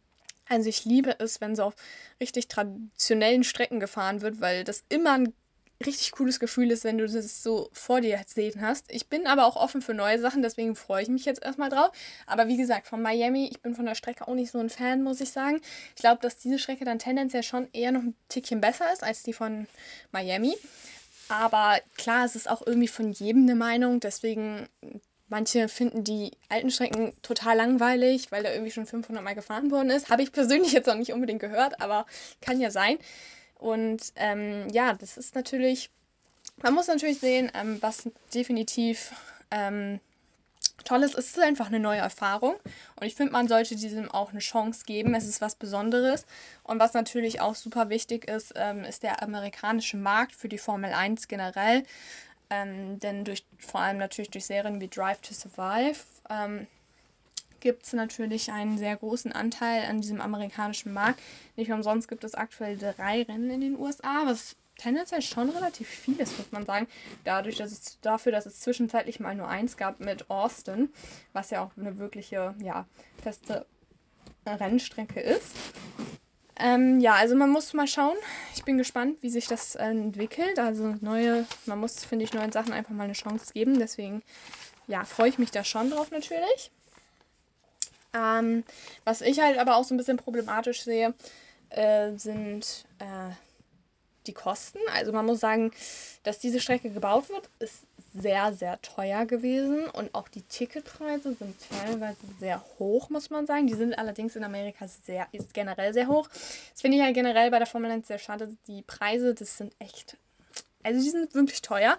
also 0.52 0.68
ich 0.68 0.84
liebe 0.84 1.16
es, 1.20 1.40
wenn 1.40 1.56
so 1.56 1.64
auf 1.64 1.76
richtig 2.20 2.50
traditionellen 2.50 3.46
Strecken 3.46 3.80
gefahren 3.80 4.22
wird, 4.22 4.42
weil 4.42 4.66
das 4.66 4.84
immer 4.90 5.14
ein 5.14 5.34
richtig 5.86 6.12
cooles 6.12 6.40
Gefühl 6.40 6.72
ist, 6.72 6.84
wenn 6.84 6.98
du 6.98 7.08
das 7.08 7.42
so 7.42 7.70
vor 7.72 8.02
dir 8.02 8.20
sehen 8.28 8.62
hast. 8.62 8.92
Ich 8.92 9.08
bin 9.08 9.26
aber 9.28 9.46
auch 9.46 9.56
offen 9.56 9.82
für 9.82 9.94
neue 9.94 10.20
Sachen, 10.20 10.44
deswegen 10.44 10.76
freue 10.76 11.04
ich 11.04 11.10
mich 11.10 11.26
jetzt 11.26 11.42
erstmal 11.42 11.70
drauf. 11.70 11.92
Aber 12.28 12.50
wie 12.50 12.58
gesagt, 12.58 12.86
von 12.86 13.02
Miami, 13.02 13.48
ich 13.50 13.62
bin 13.62 13.76
von 13.76 13.86
der 13.86 13.96
Strecke 13.96 14.28
auch 14.28 14.36
nicht 14.36 14.52
so 14.52 14.60
ein 14.60 14.70
Fan, 14.70 15.02
muss 15.02 15.22
ich 15.22 15.32
sagen. 15.32 15.62
Ich 15.96 16.02
glaube, 16.02 16.22
dass 16.22 16.38
diese 16.38 16.60
Strecke 16.60 16.84
dann 16.84 17.00
tendenziell 17.00 17.44
schon 17.44 17.70
eher 17.72 17.94
noch 17.94 18.04
ein 18.04 18.16
Tickchen 18.28 18.60
besser 18.60 18.92
ist 18.92 19.04
als 19.04 19.24
die 19.24 19.34
von 19.34 19.68
Miami. 20.12 20.56
Aber 21.30 21.80
klar, 21.96 22.26
es 22.26 22.36
ist 22.36 22.50
auch 22.50 22.62
irgendwie 22.68 22.90
von 22.90 23.14
jedem 23.14 23.44
eine 23.44 23.56
Meinung, 23.56 24.02
deswegen 24.02 24.68
Manche 25.32 25.70
finden 25.70 26.04
die 26.04 26.32
alten 26.50 26.70
Strecken 26.70 27.14
total 27.22 27.56
langweilig, 27.56 28.34
weil 28.34 28.44
da 28.44 28.52
irgendwie 28.52 28.72
schon 28.72 28.86
500 28.86 29.24
Mal 29.24 29.34
gefahren 29.34 29.72
worden 29.72 29.90
ist. 29.90 30.10
Habe 30.10 30.24
ich 30.24 30.34
persönlich 30.34 30.72
jetzt 30.74 30.88
noch 30.88 30.96
nicht 30.96 31.14
unbedingt 31.14 31.40
gehört, 31.40 31.80
aber 31.82 32.06
kann 32.42 32.60
ja 32.60 32.70
sein. 32.70 32.98
Und 33.56 34.12
ähm, 34.18 34.68
ja, 34.74 34.92
das 34.94 35.16
ist 35.16 35.34
natürlich, 35.34 35.90
man 36.62 36.74
muss 36.74 36.88
natürlich 36.88 37.22
sehen, 37.22 37.50
ähm, 37.56 37.78
was 37.80 38.10
definitiv 38.34 39.14
ähm, 39.52 40.02
toll 40.84 41.04
ist. 41.04 41.18
Es 41.18 41.28
ist 41.28 41.40
einfach 41.40 41.68
eine 41.68 41.80
neue 41.80 42.00
Erfahrung. 42.00 42.56
Und 42.98 43.08
ich 43.08 43.16
finde, 43.16 43.32
man 43.32 43.48
sollte 43.48 43.78
diesem 43.78 44.12
auch 44.12 44.32
eine 44.32 44.40
Chance 44.40 44.84
geben. 44.86 45.16
Es 45.16 45.30
ist 45.30 45.40
was 45.40 45.56
Besonderes. 45.56 46.26
Und 46.64 46.80
was 46.80 46.94
natürlich 46.94 47.40
auch 47.40 47.56
super 47.56 47.88
wichtig 47.88 48.28
ist, 48.28 48.52
ähm, 48.58 48.84
ist 48.84 49.04
der 49.04 49.24
amerikanische 49.24 49.96
Markt 49.96 50.36
für 50.36 50.50
die 50.50 50.58
Formel 50.58 50.92
1 50.92 51.30
generell. 51.30 51.84
Ähm, 52.52 53.00
denn 53.00 53.24
durch, 53.24 53.46
vor 53.58 53.80
allem 53.80 53.98
natürlich 53.98 54.30
durch 54.30 54.46
Serien 54.46 54.82
wie 54.82 54.90
Drive 54.90 55.22
to 55.22 55.34
Survive 55.34 56.04
ähm, 56.30 56.68
gibt 57.62 57.86
es 57.86 57.94
natürlich 57.94 58.52
einen 58.52 58.78
sehr 58.78 58.98
großen 58.98 59.32
Anteil 59.32 59.86
an 59.86 60.02
diesem 60.02 60.20
amerikanischen 60.20 60.92
Markt. 60.92 61.22
Nicht 61.56 61.72
umsonst 61.72 62.10
gibt 62.10 62.26
es 62.26 62.36
aktuell 62.36 62.78
drei 62.78 63.24
Rennen 63.24 63.50
in 63.52 63.62
den 63.62 63.80
USA, 63.80 64.24
was 64.26 64.58
tendenziell 64.78 65.22
schon 65.22 65.50
relativ 65.50 65.88
viel 65.88 66.20
ist, 66.20 66.38
muss 66.38 66.52
man 66.52 66.66
sagen. 66.66 66.88
Dadurch, 67.24 67.56
dass 67.56 67.72
es 67.72 68.02
dafür, 68.02 68.34
dass 68.34 68.46
es 68.46 68.60
zwischenzeitlich 68.60 69.22
mal 69.22 69.36
nur 69.36 69.48
eins 69.48 69.78
gab 69.78 70.02
mit 70.02 70.30
Austin, 70.30 70.90
was 71.32 71.52
ja 71.52 71.64
auch 71.64 71.72
eine 71.78 72.00
wirkliche, 72.00 72.54
ja, 72.60 72.86
feste 73.22 73.66
Rennstrecke 74.46 75.22
ist. 75.22 75.56
Ähm, 76.62 77.00
ja, 77.00 77.16
also 77.16 77.36
man 77.36 77.50
muss 77.50 77.74
mal 77.74 77.88
schauen. 77.88 78.16
Ich 78.56 78.64
bin 78.64 78.78
gespannt, 78.78 79.18
wie 79.22 79.30
sich 79.30 79.48
das 79.48 79.76
äh, 79.76 79.86
entwickelt. 79.86 80.60
Also 80.60 80.96
neue, 81.02 81.46
man 81.66 81.80
muss, 81.80 82.06
finde 82.06 82.26
ich, 82.26 82.34
neuen 82.34 82.52
Sachen 82.52 82.72
einfach 82.72 82.92
mal 82.92 83.06
eine 83.06 83.14
Chance 83.14 83.52
geben. 83.54 83.80
Deswegen, 83.80 84.22
ja, 84.88 85.04
freue 85.04 85.30
ich 85.30 85.40
mich 85.40 85.50
da 85.50 85.64
schon 85.64 85.90
drauf 85.90 86.12
natürlich. 86.12 86.72
Ähm, 88.14 88.64
was 89.06 89.22
ich 89.22 89.40
halt 89.40 89.58
aber 89.58 89.76
auch 89.76 89.84
so 89.84 89.96
ein 89.96 89.98
bisschen 89.98 90.18
problematisch 90.18 90.84
sehe, 90.84 91.16
äh, 91.70 92.12
sind 92.18 92.86
äh, 93.00 93.32
die 94.28 94.34
Kosten. 94.34 94.80
Also 94.94 95.12
man 95.12 95.26
muss 95.26 95.40
sagen, 95.40 95.72
dass 96.24 96.38
diese 96.38 96.60
Strecke 96.60 96.92
gebaut 96.92 97.30
wird, 97.30 97.50
ist 97.60 97.86
sehr, 98.14 98.54
sehr 98.54 98.82
teuer 98.82 99.26
gewesen 99.26 99.86
und 99.86 100.14
auch 100.14 100.28
die 100.28 100.42
Ticketpreise 100.42 101.34
sind 101.34 101.56
teilweise 101.70 102.18
sehr 102.40 102.64
hoch, 102.80 103.10
muss 103.10 103.30
man 103.30 103.48
sagen. 103.48 103.68
Die 103.68 103.74
sind 103.74 103.98
allerdings 103.98 104.36
in 104.36 104.44
Amerika 104.44 104.88
sehr, 104.88 105.28
ist 105.32 105.54
generell 105.54 105.94
sehr 105.94 106.08
hoch. 106.08 106.28
Das 106.28 106.82
finde 106.82 106.98
ich 106.98 107.04
halt 107.04 107.16
generell 107.16 107.52
bei 107.52 107.58
der 107.58 107.68
Formel 107.68 107.92
1 107.92 108.08
sehr 108.08 108.20
schade. 108.20 108.56
Die 108.68 108.82
Preise, 108.82 109.34
das 109.34 109.58
sind 109.58 109.74
echt 109.80 110.18
also 110.84 111.02
die 111.02 111.10
sind 111.10 111.36
wirklich 111.36 111.62
teuer. 111.62 111.98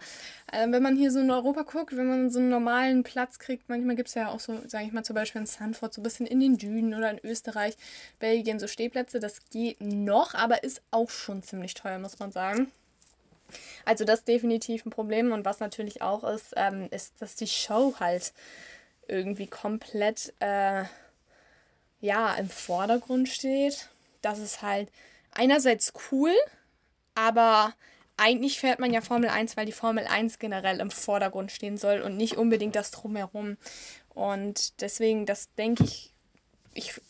Äh, 0.50 0.66
wenn 0.70 0.82
man 0.82 0.96
hier 0.96 1.10
so 1.10 1.20
in 1.20 1.30
Europa 1.30 1.62
guckt, 1.62 1.96
wenn 1.96 2.06
man 2.06 2.30
so 2.30 2.38
einen 2.38 2.48
normalen 2.48 3.02
Platz 3.02 3.38
kriegt, 3.38 3.68
manchmal 3.68 3.96
gibt 3.96 4.08
es 4.08 4.14
ja 4.14 4.28
auch 4.28 4.40
so, 4.40 4.60
sage 4.66 4.86
ich 4.86 4.92
mal, 4.92 5.04
zum 5.04 5.14
Beispiel 5.14 5.40
in 5.40 5.46
Sanford, 5.46 5.94
so 5.94 6.00
ein 6.00 6.04
bisschen 6.04 6.26
in 6.26 6.40
den 6.40 6.58
Dünen 6.58 6.94
oder 6.94 7.10
in 7.10 7.20
Österreich, 7.22 7.76
Belgien, 8.18 8.58
so 8.58 8.66
Stehplätze, 8.66 9.20
das 9.20 9.38
geht 9.50 9.80
noch, 9.80 10.34
aber 10.34 10.64
ist 10.64 10.82
auch 10.90 11.10
schon 11.10 11.42
ziemlich 11.42 11.74
teuer, 11.74 11.98
muss 11.98 12.18
man 12.18 12.32
sagen. 12.32 12.72
Also 13.84 14.04
das 14.04 14.20
ist 14.20 14.28
definitiv 14.28 14.86
ein 14.86 14.90
Problem. 14.90 15.32
Und 15.32 15.44
was 15.44 15.60
natürlich 15.60 16.02
auch 16.02 16.24
ist, 16.24 16.54
ähm, 16.56 16.88
ist, 16.90 17.20
dass 17.20 17.34
die 17.34 17.46
Show 17.46 17.94
halt 18.00 18.32
irgendwie 19.08 19.46
komplett 19.46 20.32
äh, 20.40 20.84
ja, 22.00 22.34
im 22.34 22.48
Vordergrund 22.48 23.28
steht. 23.28 23.88
Das 24.20 24.38
ist 24.38 24.62
halt 24.62 24.90
einerseits 25.32 25.92
cool, 26.10 26.32
aber 27.14 27.74
eigentlich 28.16 28.60
fährt 28.60 28.78
man 28.78 28.92
ja 28.92 29.00
Formel 29.00 29.30
1, 29.30 29.56
weil 29.56 29.66
die 29.66 29.72
Formel 29.72 30.06
1 30.06 30.38
generell 30.38 30.80
im 30.80 30.90
Vordergrund 30.90 31.50
stehen 31.50 31.76
soll 31.76 32.02
und 32.02 32.16
nicht 32.16 32.36
unbedingt 32.36 32.76
das 32.76 32.90
drumherum. 32.90 33.56
Und 34.10 34.80
deswegen, 34.80 35.26
das 35.26 35.52
denke 35.54 35.84
ich, 35.84 36.12
ich 36.74 37.00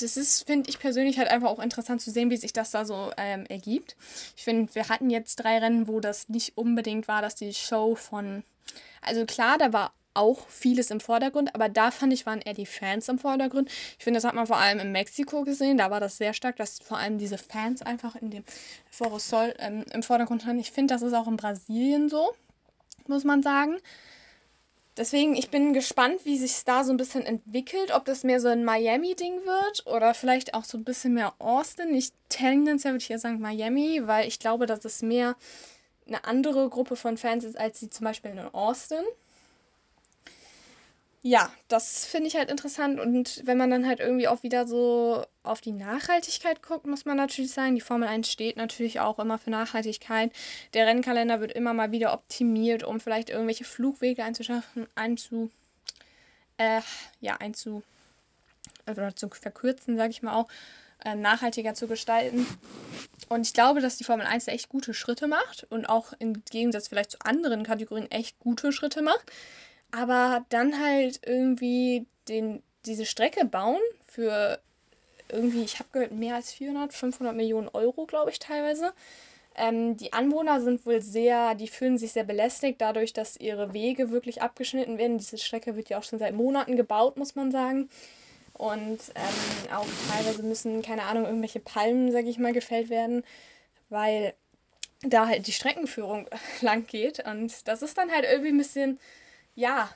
das 0.00 0.16
ist, 0.16 0.46
finde 0.46 0.70
ich 0.70 0.78
persönlich 0.78 1.18
halt 1.18 1.28
einfach 1.28 1.48
auch 1.48 1.58
interessant 1.58 2.00
zu 2.00 2.10
sehen, 2.10 2.30
wie 2.30 2.36
sich 2.36 2.52
das 2.52 2.70
da 2.70 2.84
so 2.84 3.10
ähm, 3.16 3.46
ergibt. 3.46 3.96
Ich 4.36 4.44
finde, 4.44 4.74
wir 4.74 4.88
hatten 4.88 5.10
jetzt 5.10 5.36
drei 5.36 5.58
Rennen, 5.58 5.88
wo 5.88 6.00
das 6.00 6.28
nicht 6.28 6.56
unbedingt 6.56 7.08
war, 7.08 7.22
dass 7.22 7.34
die 7.34 7.54
Show 7.54 7.94
von. 7.94 8.42
Also 9.00 9.24
klar, 9.24 9.58
da 9.58 9.72
war 9.72 9.92
auch 10.16 10.48
vieles 10.48 10.90
im 10.90 11.00
Vordergrund, 11.00 11.54
aber 11.54 11.68
da 11.68 11.90
fand 11.90 12.12
ich, 12.12 12.26
waren 12.26 12.40
eher 12.40 12.54
die 12.54 12.66
Fans 12.66 13.08
im 13.08 13.18
Vordergrund. 13.18 13.70
Ich 13.98 14.04
finde, 14.04 14.18
das 14.18 14.24
hat 14.24 14.34
man 14.34 14.46
vor 14.46 14.56
allem 14.56 14.78
in 14.80 14.90
Mexiko 14.92 15.44
gesehen. 15.44 15.78
Da 15.78 15.90
war 15.90 16.00
das 16.00 16.16
sehr 16.16 16.32
stark, 16.32 16.56
dass 16.56 16.78
vor 16.78 16.98
allem 16.98 17.18
diese 17.18 17.38
Fans 17.38 17.82
einfach 17.82 18.16
in 18.16 18.30
dem 18.30 18.44
Forosol 18.90 19.54
ähm, 19.58 19.84
im 19.92 20.02
Vordergrund 20.02 20.42
standen. 20.42 20.60
Ich 20.60 20.72
finde, 20.72 20.94
das 20.94 21.02
ist 21.02 21.12
auch 21.12 21.28
in 21.28 21.36
Brasilien 21.36 22.08
so, 22.08 22.34
muss 23.06 23.24
man 23.24 23.42
sagen. 23.42 23.76
Deswegen, 24.96 25.36
ich 25.36 25.50
bin 25.50 25.74
gespannt, 25.74 26.20
wie 26.24 26.38
sich 26.38 26.64
da 26.64 26.82
so 26.82 26.90
ein 26.90 26.96
bisschen 26.96 27.22
entwickelt, 27.22 27.94
ob 27.94 28.06
das 28.06 28.24
mehr 28.24 28.40
so 28.40 28.48
ein 28.48 28.64
Miami-Ding 28.64 29.44
wird 29.44 29.86
oder 29.86 30.14
vielleicht 30.14 30.54
auch 30.54 30.64
so 30.64 30.78
ein 30.78 30.84
bisschen 30.84 31.12
mehr 31.12 31.34
Austin. 31.38 31.94
Ich 31.94 32.12
tendenziell 32.30 32.94
würde 32.94 33.02
ich 33.02 33.10
eher 33.10 33.18
sagen 33.18 33.40
Miami, 33.40 34.00
weil 34.06 34.26
ich 34.26 34.38
glaube, 34.38 34.64
dass 34.64 34.84
es 34.86 35.02
mehr 35.02 35.36
eine 36.06 36.24
andere 36.24 36.70
Gruppe 36.70 36.96
von 36.96 37.18
Fans 37.18 37.44
ist, 37.44 37.58
als 37.58 37.80
sie 37.80 37.90
zum 37.90 38.04
Beispiel 38.04 38.30
in 38.30 38.38
Austin 38.38 39.04
ja, 41.28 41.50
das 41.66 42.06
finde 42.06 42.28
ich 42.28 42.36
halt 42.36 42.50
interessant. 42.50 43.00
Und 43.00 43.42
wenn 43.44 43.58
man 43.58 43.68
dann 43.68 43.84
halt 43.84 43.98
irgendwie 43.98 44.28
auch 44.28 44.44
wieder 44.44 44.64
so 44.64 45.26
auf 45.42 45.60
die 45.60 45.72
Nachhaltigkeit 45.72 46.62
guckt, 46.62 46.86
muss 46.86 47.04
man 47.04 47.16
natürlich 47.16 47.50
sagen, 47.50 47.74
die 47.74 47.80
Formel 47.80 48.08
1 48.08 48.30
steht 48.30 48.56
natürlich 48.56 49.00
auch 49.00 49.18
immer 49.18 49.36
für 49.36 49.50
Nachhaltigkeit. 49.50 50.30
Der 50.72 50.86
Rennkalender 50.86 51.40
wird 51.40 51.50
immer 51.50 51.74
mal 51.74 51.90
wieder 51.90 52.12
optimiert, 52.12 52.84
um 52.84 53.00
vielleicht 53.00 53.28
irgendwelche 53.28 53.64
Flugwege 53.64 54.22
einzuschaffen, 54.22 54.86
einzu, 54.94 55.50
äh, 56.58 56.80
ja, 57.20 57.34
einzu, 57.38 57.82
oder 58.88 59.16
zu 59.16 59.28
verkürzen, 59.28 59.96
sage 59.96 60.10
ich 60.10 60.22
mal 60.22 60.34
auch, 60.34 60.46
äh, 61.04 61.16
nachhaltiger 61.16 61.74
zu 61.74 61.88
gestalten. 61.88 62.46
Und 63.28 63.44
ich 63.44 63.52
glaube, 63.52 63.80
dass 63.80 63.96
die 63.96 64.04
Formel 64.04 64.26
1 64.26 64.44
da 64.44 64.52
echt 64.52 64.68
gute 64.68 64.94
Schritte 64.94 65.26
macht 65.26 65.66
und 65.70 65.86
auch 65.86 66.12
im 66.20 66.44
Gegensatz 66.44 66.86
vielleicht 66.86 67.10
zu 67.10 67.18
anderen 67.22 67.64
Kategorien 67.64 68.08
echt 68.12 68.38
gute 68.38 68.70
Schritte 68.70 69.02
macht 69.02 69.32
aber 69.96 70.44
dann 70.50 70.80
halt 70.80 71.20
irgendwie 71.24 72.06
den, 72.28 72.62
diese 72.84 73.06
Strecke 73.06 73.46
bauen 73.46 73.80
für 74.06 74.58
irgendwie, 75.28 75.64
ich 75.64 75.78
habe 75.78 75.88
gehört, 75.92 76.12
mehr 76.12 76.36
als 76.36 76.52
400, 76.52 76.92
500 76.92 77.34
Millionen 77.34 77.68
Euro, 77.68 78.04
glaube 78.04 78.30
ich, 78.30 78.38
teilweise. 78.38 78.92
Ähm, 79.56 79.96
die 79.96 80.12
Anwohner 80.12 80.60
sind 80.60 80.84
wohl 80.84 81.00
sehr, 81.00 81.54
die 81.54 81.66
fühlen 81.66 81.96
sich 81.96 82.12
sehr 82.12 82.24
belästigt 82.24 82.80
dadurch, 82.80 83.14
dass 83.14 83.38
ihre 83.38 83.72
Wege 83.72 84.10
wirklich 84.10 84.42
abgeschnitten 84.42 84.98
werden. 84.98 85.16
Diese 85.16 85.38
Strecke 85.38 85.76
wird 85.76 85.88
ja 85.88 85.98
auch 85.98 86.04
schon 86.04 86.18
seit 86.18 86.34
Monaten 86.34 86.76
gebaut, 86.76 87.16
muss 87.16 87.34
man 87.34 87.50
sagen. 87.50 87.88
Und 88.52 89.00
ähm, 89.14 89.74
auch 89.74 89.86
teilweise 90.12 90.42
müssen, 90.42 90.82
keine 90.82 91.04
Ahnung, 91.04 91.24
irgendwelche 91.24 91.60
Palmen, 91.60 92.12
sag 92.12 92.26
ich 92.26 92.38
mal, 92.38 92.52
gefällt 92.52 92.90
werden, 92.90 93.24
weil 93.88 94.34
da 95.02 95.26
halt 95.26 95.46
die 95.46 95.52
Streckenführung 95.52 96.28
lang 96.60 96.86
geht. 96.86 97.26
Und 97.26 97.66
das 97.66 97.80
ist 97.80 97.96
dann 97.96 98.12
halt 98.12 98.26
irgendwie 98.26 98.50
ein 98.50 98.58
bisschen 98.58 99.00
ja, 99.56 99.90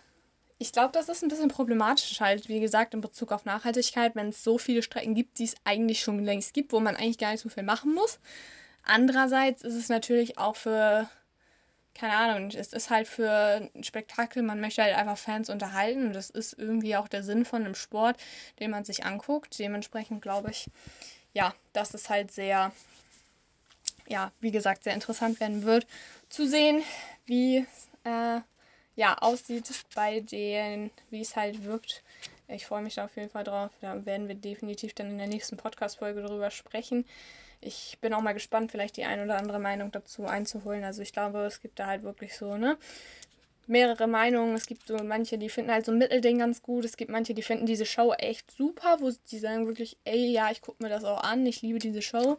ich 0.58 0.72
glaube, 0.72 0.92
das 0.92 1.08
ist 1.08 1.22
ein 1.22 1.28
bisschen 1.28 1.48
problematisch 1.48 2.20
halt, 2.20 2.48
wie 2.48 2.60
gesagt, 2.60 2.92
in 2.92 3.00
Bezug 3.00 3.32
auf 3.32 3.44
Nachhaltigkeit, 3.44 4.16
wenn 4.16 4.30
es 4.30 4.42
so 4.42 4.58
viele 4.58 4.82
Strecken 4.82 5.14
gibt, 5.14 5.38
die 5.38 5.44
es 5.44 5.54
eigentlich 5.64 6.00
schon 6.00 6.22
längst 6.24 6.52
gibt, 6.52 6.72
wo 6.72 6.80
man 6.80 6.96
eigentlich 6.96 7.18
gar 7.18 7.30
nicht 7.30 7.40
so 7.40 7.48
viel 7.48 7.62
machen 7.62 7.94
muss. 7.94 8.18
Andererseits 8.82 9.62
ist 9.62 9.74
es 9.74 9.88
natürlich 9.88 10.38
auch 10.38 10.56
für, 10.56 11.08
keine 11.94 12.14
Ahnung, 12.14 12.50
es 12.50 12.72
ist 12.72 12.90
halt 12.90 13.08
für 13.08 13.70
ein 13.74 13.84
Spektakel, 13.84 14.42
man 14.42 14.60
möchte 14.60 14.82
halt 14.82 14.96
einfach 14.96 15.18
Fans 15.18 15.48
unterhalten 15.48 16.08
und 16.08 16.12
das 16.14 16.30
ist 16.30 16.58
irgendwie 16.58 16.96
auch 16.96 17.08
der 17.08 17.22
Sinn 17.22 17.44
von 17.44 17.64
einem 17.64 17.74
Sport, 17.74 18.18
den 18.58 18.70
man 18.70 18.84
sich 18.84 19.04
anguckt. 19.04 19.58
Dementsprechend 19.58 20.20
glaube 20.20 20.50
ich, 20.50 20.66
ja, 21.32 21.54
dass 21.72 21.94
es 21.94 22.10
halt 22.10 22.32
sehr, 22.32 22.72
ja, 24.08 24.32
wie 24.40 24.50
gesagt, 24.50 24.84
sehr 24.84 24.94
interessant 24.94 25.40
werden 25.40 25.62
wird 25.62 25.86
zu 26.28 26.46
sehen, 26.46 26.82
wie 27.24 27.66
äh, 28.04 28.40
ja, 29.00 29.16
aussieht 29.16 29.66
bei 29.94 30.20
denen, 30.20 30.90
wie 31.08 31.22
es 31.22 31.34
halt 31.34 31.64
wirkt. 31.64 32.02
Ich 32.48 32.66
freue 32.66 32.82
mich 32.82 32.96
da 32.96 33.06
auf 33.06 33.16
jeden 33.16 33.30
Fall 33.30 33.44
drauf. 33.44 33.70
Da 33.80 34.04
werden 34.04 34.28
wir 34.28 34.34
definitiv 34.34 34.92
dann 34.92 35.08
in 35.08 35.16
der 35.16 35.26
nächsten 35.26 35.56
Podcast-Folge 35.56 36.20
drüber 36.22 36.50
sprechen. 36.50 37.06
Ich 37.62 37.96
bin 38.02 38.12
auch 38.12 38.20
mal 38.20 38.34
gespannt, 38.34 38.70
vielleicht 38.70 38.98
die 38.98 39.04
ein 39.04 39.24
oder 39.24 39.38
andere 39.38 39.58
Meinung 39.58 39.90
dazu 39.90 40.26
einzuholen. 40.26 40.84
Also 40.84 41.00
ich 41.00 41.14
glaube, 41.14 41.38
es 41.46 41.62
gibt 41.62 41.78
da 41.78 41.86
halt 41.86 42.02
wirklich 42.02 42.36
so, 42.36 42.58
ne? 42.58 42.76
Mehrere 43.66 44.06
Meinungen. 44.06 44.54
Es 44.54 44.66
gibt 44.66 44.86
so 44.86 44.98
manche, 44.98 45.38
die 45.38 45.48
finden 45.48 45.70
halt 45.70 45.86
so 45.86 45.92
ein 45.92 45.98
Mittelding 45.98 46.36
ganz 46.36 46.60
gut. 46.60 46.84
Es 46.84 46.98
gibt 46.98 47.10
manche, 47.10 47.32
die 47.32 47.42
finden 47.42 47.64
diese 47.64 47.86
Show 47.86 48.12
echt 48.12 48.50
super, 48.50 48.98
wo 49.00 49.10
die 49.30 49.38
sagen 49.38 49.66
wirklich, 49.66 49.96
ey, 50.04 50.30
ja, 50.30 50.50
ich 50.50 50.60
gucke 50.60 50.82
mir 50.82 50.90
das 50.90 51.04
auch 51.04 51.22
an, 51.22 51.46
ich 51.46 51.62
liebe 51.62 51.78
diese 51.78 52.02
Show. 52.02 52.36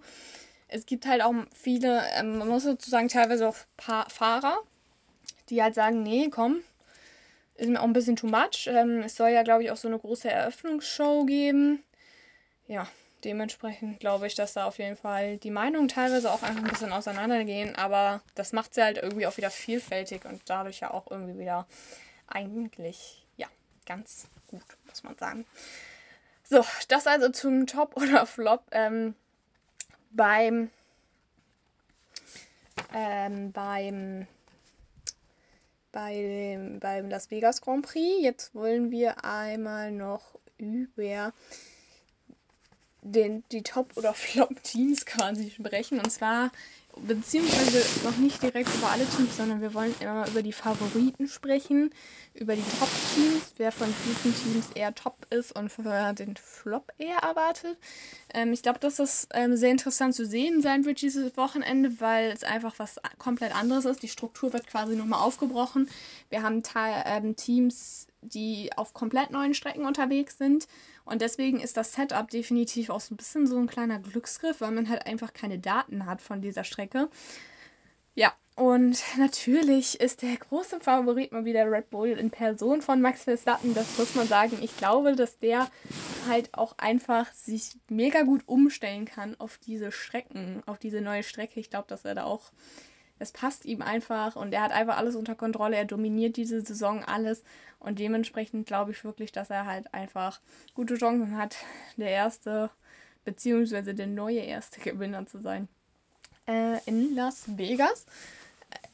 Es 0.67 0.85
gibt 0.85 1.07
halt 1.07 1.23
auch 1.23 1.33
viele, 1.55 2.03
ähm, 2.13 2.37
man 2.37 2.49
muss 2.49 2.63
sozusagen 2.63 3.07
teilweise 3.07 3.47
auch 3.49 3.55
Fahrer, 3.79 4.59
die 5.51 5.61
halt 5.61 5.75
sagen, 5.75 6.01
nee, 6.01 6.29
komm, 6.29 6.61
ist 7.55 7.69
mir 7.69 7.79
auch 7.79 7.85
ein 7.85 7.93
bisschen 7.93 8.15
too 8.15 8.27
much. 8.27 8.67
Ähm, 8.67 9.01
es 9.03 9.15
soll 9.15 9.29
ja, 9.29 9.43
glaube 9.43 9.63
ich, 9.63 9.71
auch 9.71 9.77
so 9.77 9.87
eine 9.87 9.99
große 9.99 10.29
Eröffnungsshow 10.29 11.25
geben. 11.25 11.83
Ja, 12.67 12.87
dementsprechend 13.23 13.99
glaube 13.99 14.27
ich, 14.27 14.35
dass 14.35 14.53
da 14.53 14.65
auf 14.65 14.79
jeden 14.79 14.95
Fall 14.95 15.37
die 15.37 15.51
Meinungen 15.51 15.89
teilweise 15.89 16.31
auch 16.31 16.41
einfach 16.41 16.63
ein 16.63 16.69
bisschen 16.69 16.93
auseinandergehen, 16.93 17.75
aber 17.75 18.21
das 18.33 18.53
macht 18.53 18.73
sie 18.73 18.81
halt 18.81 18.97
irgendwie 18.97 19.27
auch 19.27 19.37
wieder 19.37 19.51
vielfältig 19.51 20.25
und 20.25 20.41
dadurch 20.45 20.79
ja 20.79 20.91
auch 20.91 21.11
irgendwie 21.11 21.37
wieder 21.37 21.67
eigentlich, 22.27 23.27
ja, 23.35 23.47
ganz 23.85 24.27
gut, 24.47 24.63
muss 24.87 25.03
man 25.03 25.17
sagen. 25.17 25.45
So, 26.43 26.65
das 26.87 27.07
also 27.07 27.29
zum 27.29 27.67
Top 27.67 27.95
oder 28.01 28.25
Flop. 28.25 28.63
Ähm, 28.71 29.15
beim 30.11 30.69
ähm, 32.93 33.51
beim 33.51 34.27
bei 35.91 36.59
beim 36.79 37.09
Las 37.09 37.31
Vegas 37.31 37.61
Grand 37.61 37.85
Prix. 37.85 38.21
Jetzt 38.21 38.55
wollen 38.55 38.91
wir 38.91 39.23
einmal 39.23 39.91
noch 39.91 40.39
über 40.57 41.33
den, 43.01 43.43
die 43.51 43.63
Top- 43.63 43.97
oder 43.97 44.13
Flop-Teams 44.15 45.05
quasi 45.05 45.49
sprechen. 45.49 45.99
Und 45.99 46.11
zwar 46.11 46.51
beziehungsweise 46.97 47.83
noch 48.03 48.17
nicht 48.17 48.41
direkt 48.41 48.73
über 48.75 48.89
alle 48.89 49.05
Teams, 49.05 49.37
sondern 49.37 49.61
wir 49.61 49.73
wollen 49.73 49.93
immer 49.99 50.27
über 50.27 50.41
die 50.41 50.51
Favoriten 50.51 51.27
sprechen, 51.27 51.91
über 52.33 52.55
die 52.55 52.63
Top-Teams, 52.79 53.53
wer 53.57 53.71
von 53.71 53.93
diesen 54.05 54.35
Teams 54.35 54.69
eher 54.75 54.93
top 54.93 55.27
ist 55.29 55.55
und 55.55 55.69
für 55.69 56.13
den 56.13 56.35
Flop 56.35 56.91
eher 56.97 57.17
erwartet. 57.17 57.77
Ähm, 58.33 58.53
ich 58.53 58.61
glaube, 58.61 58.79
dass 58.79 58.97
das 58.97 59.27
ähm, 59.33 59.55
sehr 59.55 59.71
interessant 59.71 60.15
zu 60.15 60.25
sehen 60.25 60.61
sein 60.61 60.85
wird 60.85 61.01
dieses 61.01 61.35
Wochenende, 61.37 61.99
weil 61.99 62.31
es 62.31 62.43
einfach 62.43 62.75
was 62.77 62.99
komplett 63.17 63.55
anderes 63.55 63.85
ist. 63.85 64.03
Die 64.03 64.07
Struktur 64.07 64.53
wird 64.53 64.67
quasi 64.67 64.95
nochmal 64.95 65.21
aufgebrochen. 65.21 65.89
Wir 66.29 66.43
haben 66.43 66.61
ähm, 67.05 67.35
Teams, 67.35 68.07
die 68.21 68.69
auf 68.75 68.93
komplett 68.93 69.31
neuen 69.31 69.53
Strecken 69.53 69.85
unterwegs 69.85 70.37
sind. 70.37 70.67
Und 71.05 71.21
deswegen 71.21 71.59
ist 71.59 71.77
das 71.77 71.93
Setup 71.93 72.29
definitiv 72.29 72.89
auch 72.89 72.99
so 72.99 73.13
ein 73.13 73.17
bisschen 73.17 73.47
so 73.47 73.57
ein 73.57 73.67
kleiner 73.67 73.99
Glücksgriff, 73.99 74.61
weil 74.61 74.71
man 74.71 74.89
halt 74.89 75.05
einfach 75.05 75.33
keine 75.33 75.59
Daten 75.59 76.05
hat 76.05 76.21
von 76.21 76.41
dieser 76.41 76.63
Strecke. 76.63 77.09
Ja, 78.13 78.33
und 78.55 79.01
natürlich 79.17 79.99
ist 80.01 80.21
der 80.21 80.35
große 80.35 80.81
Favorit 80.81 81.31
mal 81.31 81.45
wieder 81.45 81.71
Red 81.71 81.89
Bull 81.89 82.09
in 82.09 82.29
Person 82.29 82.81
von 82.81 83.01
Max 83.01 83.23
Verstappen. 83.23 83.73
Das 83.73 83.97
muss 83.97 84.13
man 84.13 84.27
sagen. 84.27 84.57
Ich 84.61 84.77
glaube, 84.77 85.15
dass 85.15 85.39
der 85.39 85.69
halt 86.27 86.53
auch 86.53 86.77
einfach 86.77 87.31
sich 87.33 87.77
mega 87.87 88.23
gut 88.23 88.43
umstellen 88.45 89.05
kann 89.05 89.35
auf 89.39 89.57
diese 89.57 89.91
Strecken, 89.91 90.61
auf 90.65 90.77
diese 90.77 91.01
neue 91.01 91.23
Strecke. 91.23 91.59
Ich 91.59 91.69
glaube, 91.69 91.87
dass 91.87 92.05
er 92.05 92.13
da 92.13 92.25
auch 92.25 92.51
es 93.21 93.31
passt 93.31 93.65
ihm 93.65 93.81
einfach 93.81 94.35
und 94.35 94.51
er 94.51 94.63
hat 94.63 94.71
einfach 94.71 94.97
alles 94.97 95.15
unter 95.15 95.35
Kontrolle. 95.35 95.77
Er 95.77 95.85
dominiert 95.85 96.37
diese 96.37 96.61
Saison 96.61 97.03
alles 97.03 97.43
und 97.79 97.99
dementsprechend 97.99 98.65
glaube 98.65 98.91
ich 98.91 99.03
wirklich, 99.03 99.31
dass 99.31 99.49
er 99.49 99.65
halt 99.67 99.93
einfach 99.93 100.41
gute 100.73 100.95
Chancen 100.95 101.37
hat, 101.37 101.55
der 101.97 102.09
erste 102.09 102.71
beziehungsweise 103.23 103.93
der 103.93 104.07
neue 104.07 104.39
erste 104.39 104.79
Gewinner 104.89 105.27
zu 105.27 105.39
sein 105.39 105.67
äh, 106.47 106.79
in 106.85 107.15
Las 107.15 107.57
Vegas. 107.57 108.05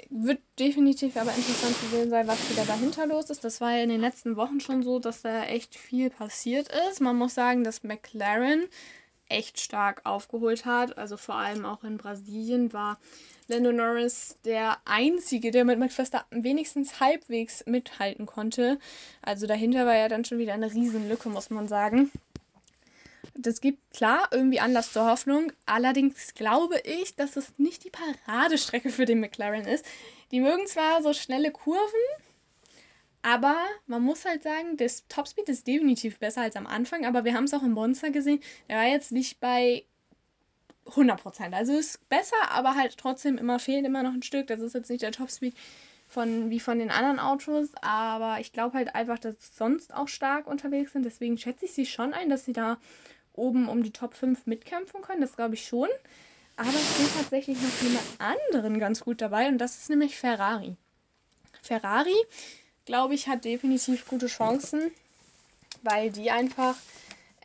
Wird 0.10 0.40
definitiv 0.60 1.16
aber 1.18 1.34
interessant 1.34 1.78
zu 1.78 1.88
sehen 1.88 2.10
sein, 2.10 2.28
was 2.28 2.50
wieder 2.50 2.66
dahinter 2.66 3.06
los 3.08 3.30
ist. 3.30 3.44
Das 3.44 3.62
war 3.62 3.72
ja 3.72 3.84
in 3.84 3.90
den 3.90 4.02
letzten 4.02 4.36
Wochen 4.36 4.60
schon 4.60 4.84
so, 4.84 5.00
dass 5.00 5.22
da 5.22 5.44
echt 5.44 5.76
viel 5.76 6.10
passiert 6.10 6.70
ist. 6.90 7.00
Man 7.00 7.16
muss 7.16 7.36
sagen, 7.36 7.64
dass 7.64 7.84
McLaren 7.84 8.68
echt 9.30 9.60
stark 9.60 10.02
aufgeholt 10.06 10.66
hat. 10.66 10.98
Also 10.98 11.18
vor 11.18 11.36
allem 11.36 11.66
auch 11.66 11.84
in 11.84 11.98
Brasilien 11.98 12.74
war 12.74 13.00
Lando 13.48 13.72
Norris 13.72 14.38
der 14.46 14.78
Einzige, 14.86 15.52
der 15.52 15.66
mit 15.66 15.80
Max 15.80 15.96
Verstappen 15.96 16.44
wenigstens 16.44 17.00
halbwegs 17.00 17.66
mithalten 17.66 18.26
konnte. 18.26 18.80
Also 19.22 19.48
dahinter 19.48 19.86
war 19.86 19.96
ja 19.96 20.10
dann 20.10 20.26
schon 20.26 20.38
wieder 20.38 20.54
eine 20.54 20.74
Riesenlücke, 20.74 21.30
muss 21.30 21.50
man 21.50 21.68
sagen. 21.68 22.12
Das 23.36 23.62
gibt 23.62 23.94
klar 23.94 24.28
irgendwie 24.32 24.60
Anlass 24.60 24.94
zur 24.94 25.10
Hoffnung. 25.10 25.52
Allerdings 25.66 26.34
glaube 26.34 26.80
ich, 26.84 27.16
dass 27.16 27.36
es 27.36 27.54
nicht 27.58 27.84
die 27.84 27.92
Paradestrecke 27.92 28.90
für 28.90 29.06
den 29.06 29.20
McLaren 29.20 29.66
ist. 29.66 29.86
Die 30.32 30.40
mögen 30.40 30.68
zwar 30.68 31.02
so 31.04 31.14
schnelle 31.14 31.52
Kurven, 31.52 32.00
aber 33.28 33.58
man 33.88 34.04
muss 34.04 34.24
halt 34.24 34.42
sagen, 34.42 34.78
das 34.78 35.06
Topspeed 35.10 35.50
ist 35.50 35.68
definitiv 35.68 36.18
besser 36.18 36.44
als 36.44 36.56
am 36.56 36.66
Anfang. 36.66 37.06
Aber 37.06 37.26
wir 37.26 37.34
haben 37.34 37.44
es 37.44 37.54
auch 37.54 37.62
im 37.62 37.74
Monster 37.74 38.10
gesehen. 38.10 38.40
Der 38.70 38.78
war 38.78 38.86
jetzt 38.86 39.12
nicht 39.12 39.42
bei 39.42 39.84
100%. 40.86 41.54
Also 41.54 41.74
ist 41.74 42.08
besser, 42.08 42.38
aber 42.52 42.76
halt 42.76 42.98
trotzdem 42.98 43.38
immer 43.38 43.60
fehlt 43.60 43.86
immer 43.86 44.02
noch 44.02 44.14
ein 44.14 44.24
Stück. 44.24 44.48
Das 44.48 44.62
ist 44.62 44.76
jetzt 44.76 44.90
nicht 44.90 45.02
der 45.02 45.12
Topspeed 45.12 45.54
von, 46.08 46.50
wie 46.50 46.62
von 46.62 46.80
den 46.80 46.90
anderen 46.90 47.20
Autos, 47.20 47.72
aber 47.82 48.40
ich 48.40 48.54
glaube 48.54 48.78
halt 48.78 48.96
einfach, 48.96 49.20
dass 49.20 49.36
sie 49.42 49.58
sonst 49.58 49.94
auch 49.94 50.08
stark 50.08 50.48
unterwegs 50.48 50.94
sind. 50.94 51.04
Deswegen 51.04 51.38
schätze 51.38 51.66
ich 51.66 51.74
sie 51.74 51.86
schon 51.86 52.14
ein, 52.14 52.30
dass 52.30 52.46
sie 52.46 52.54
da 52.54 52.78
oben 53.34 53.68
um 53.68 53.84
die 53.84 53.92
Top 53.92 54.14
5 54.14 54.46
mitkämpfen 54.46 55.02
können. 55.02 55.20
Das 55.20 55.36
glaube 55.36 55.56
ich 55.56 55.66
schon. 55.68 55.90
Aber 56.56 56.70
es 56.70 56.98
sind 56.98 57.14
tatsächlich 57.14 57.62
noch 57.62 57.82
jemand 57.82 58.06
anderen 58.20 58.80
ganz 58.80 59.02
gut 59.02 59.20
dabei 59.20 59.50
und 59.50 59.58
das 59.58 59.76
ist 59.76 59.90
nämlich 59.90 60.18
Ferrari. 60.18 60.78
Ferrari, 61.62 62.16
glaube 62.88 63.14
ich, 63.14 63.28
hat 63.28 63.46
definitiv 63.46 64.08
gute 64.08 64.26
Chancen, 64.28 64.92
weil 65.84 66.10
die 66.10 66.32
einfach 66.32 66.76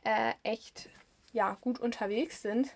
äh, 0.05 0.33
echt 0.43 0.89
ja, 1.35 1.59
gut 1.61 1.79
unterwegs 1.79 2.41
sind 2.41 2.71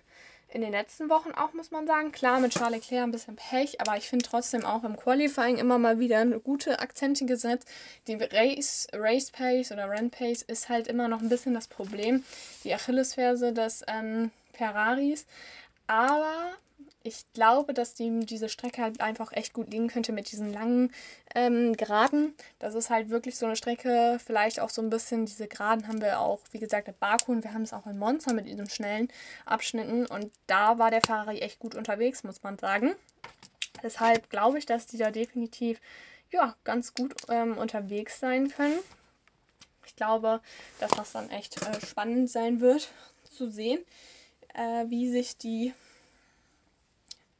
in 0.49 0.61
den 0.61 0.71
letzten 0.71 1.09
Wochen 1.09 1.31
auch, 1.31 1.53
muss 1.53 1.71
man 1.71 1.87
sagen. 1.87 2.11
Klar, 2.11 2.39
mit 2.39 2.53
Charles 2.53 2.75
Leclerc 2.75 3.03
ein 3.03 3.11
bisschen 3.11 3.35
Pech, 3.35 3.81
aber 3.81 3.97
ich 3.97 4.07
finde 4.07 4.25
trotzdem 4.25 4.65
auch 4.65 4.83
im 4.83 4.95
Qualifying 4.95 5.57
immer 5.57 5.77
mal 5.77 5.99
wieder 5.99 6.25
gute 6.39 6.79
Akzente 6.79 7.25
gesetzt. 7.25 7.67
Die 8.07 8.15
Race, 8.15 8.87
Race 8.93 9.31
Pace 9.31 9.71
oder 9.71 9.89
Run 9.89 10.09
Pace 10.09 10.43
ist 10.43 10.69
halt 10.69 10.87
immer 10.87 11.07
noch 11.07 11.21
ein 11.21 11.29
bisschen 11.29 11.53
das 11.53 11.67
Problem, 11.67 12.23
die 12.63 12.73
Achillesferse 12.73 13.51
des 13.51 13.83
ähm, 13.87 14.31
Ferraris. 14.53 15.25
Aber 15.87 16.53
ich 17.07 17.25
glaube, 17.31 17.73
dass 17.73 17.93
die, 17.93 18.19
diese 18.25 18.49
Strecke 18.49 18.81
halt 18.81 18.99
einfach 18.99 19.31
echt 19.31 19.53
gut 19.53 19.71
liegen 19.71 19.87
könnte 19.87 20.11
mit 20.11 20.29
diesen 20.29 20.51
langen 20.51 20.91
ähm, 21.33 21.75
Geraden. 21.77 22.35
Das 22.59 22.75
ist 22.75 22.89
halt 22.89 23.09
wirklich 23.09 23.37
so 23.37 23.45
eine 23.45 23.55
Strecke, 23.55 24.19
vielleicht 24.23 24.59
auch 24.59 24.69
so 24.69 24.81
ein 24.81 24.89
bisschen, 24.89 25.25
diese 25.25 25.47
Geraden 25.47 25.87
haben 25.87 26.01
wir 26.01 26.19
auch, 26.19 26.41
wie 26.51 26.59
gesagt, 26.59 26.89
in 26.89 26.95
Baku 26.99 27.31
und 27.31 27.45
wir 27.45 27.53
haben 27.53 27.61
es 27.61 27.71
auch 27.71 27.87
in 27.87 27.97
Monza 27.97 28.33
mit 28.33 28.45
diesen 28.45 28.69
schnellen 28.69 29.07
Abschnitten 29.45 30.05
und 30.05 30.31
da 30.47 30.77
war 30.79 30.91
der 30.91 31.01
Ferrari 31.01 31.39
echt 31.39 31.59
gut 31.59 31.75
unterwegs, 31.75 32.25
muss 32.25 32.43
man 32.43 32.57
sagen. 32.57 32.93
Deshalb 33.81 34.29
glaube 34.29 34.57
ich, 34.57 34.65
dass 34.65 34.85
die 34.85 34.97
da 34.97 35.09
definitiv 35.09 35.79
ja, 36.29 36.55
ganz 36.65 36.93
gut 36.93 37.15
ähm, 37.29 37.57
unterwegs 37.57 38.19
sein 38.19 38.49
können. 38.49 38.79
Ich 39.85 39.95
glaube, 39.95 40.41
dass 40.79 40.91
das 40.91 41.13
dann 41.13 41.29
echt 41.29 41.61
äh, 41.65 41.85
spannend 41.85 42.29
sein 42.29 42.59
wird 42.59 42.89
zu 43.23 43.49
sehen, 43.49 43.79
äh, 44.53 44.85
wie 44.89 45.09
sich 45.09 45.37
die 45.37 45.73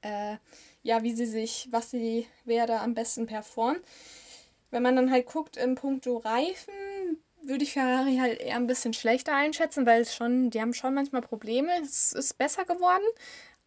äh, 0.08 0.38
ja, 0.84 1.04
wie 1.04 1.14
sie 1.14 1.26
sich, 1.26 1.68
was 1.72 1.92
sie, 1.92 2.28
wer 2.46 2.66
da 2.66 2.82
am 2.82 2.94
besten 2.94 3.26
performt. 3.26 3.82
Wenn 4.72 4.84
man 4.84 4.96
dann 4.96 5.12
halt 5.12 5.26
guckt 5.26 5.58
im 5.58 5.76
Punkto 5.76 6.18
Reifen, 6.18 6.74
würde 7.44 7.64
ich 7.64 7.74
Ferrari 7.74 8.18
halt 8.18 8.40
eher 8.40 8.56
ein 8.56 8.68
bisschen 8.68 8.94
schlechter 8.94 9.34
einschätzen, 9.34 9.86
weil 9.86 10.02
es 10.02 10.16
schon, 10.16 10.50
die 10.50 10.62
haben 10.62 10.74
schon 10.74 10.94
manchmal 10.94 11.22
Probleme. 11.22 11.72
Es 11.82 12.14
ist 12.14 12.38
besser 12.38 12.66
geworden, 12.66 13.06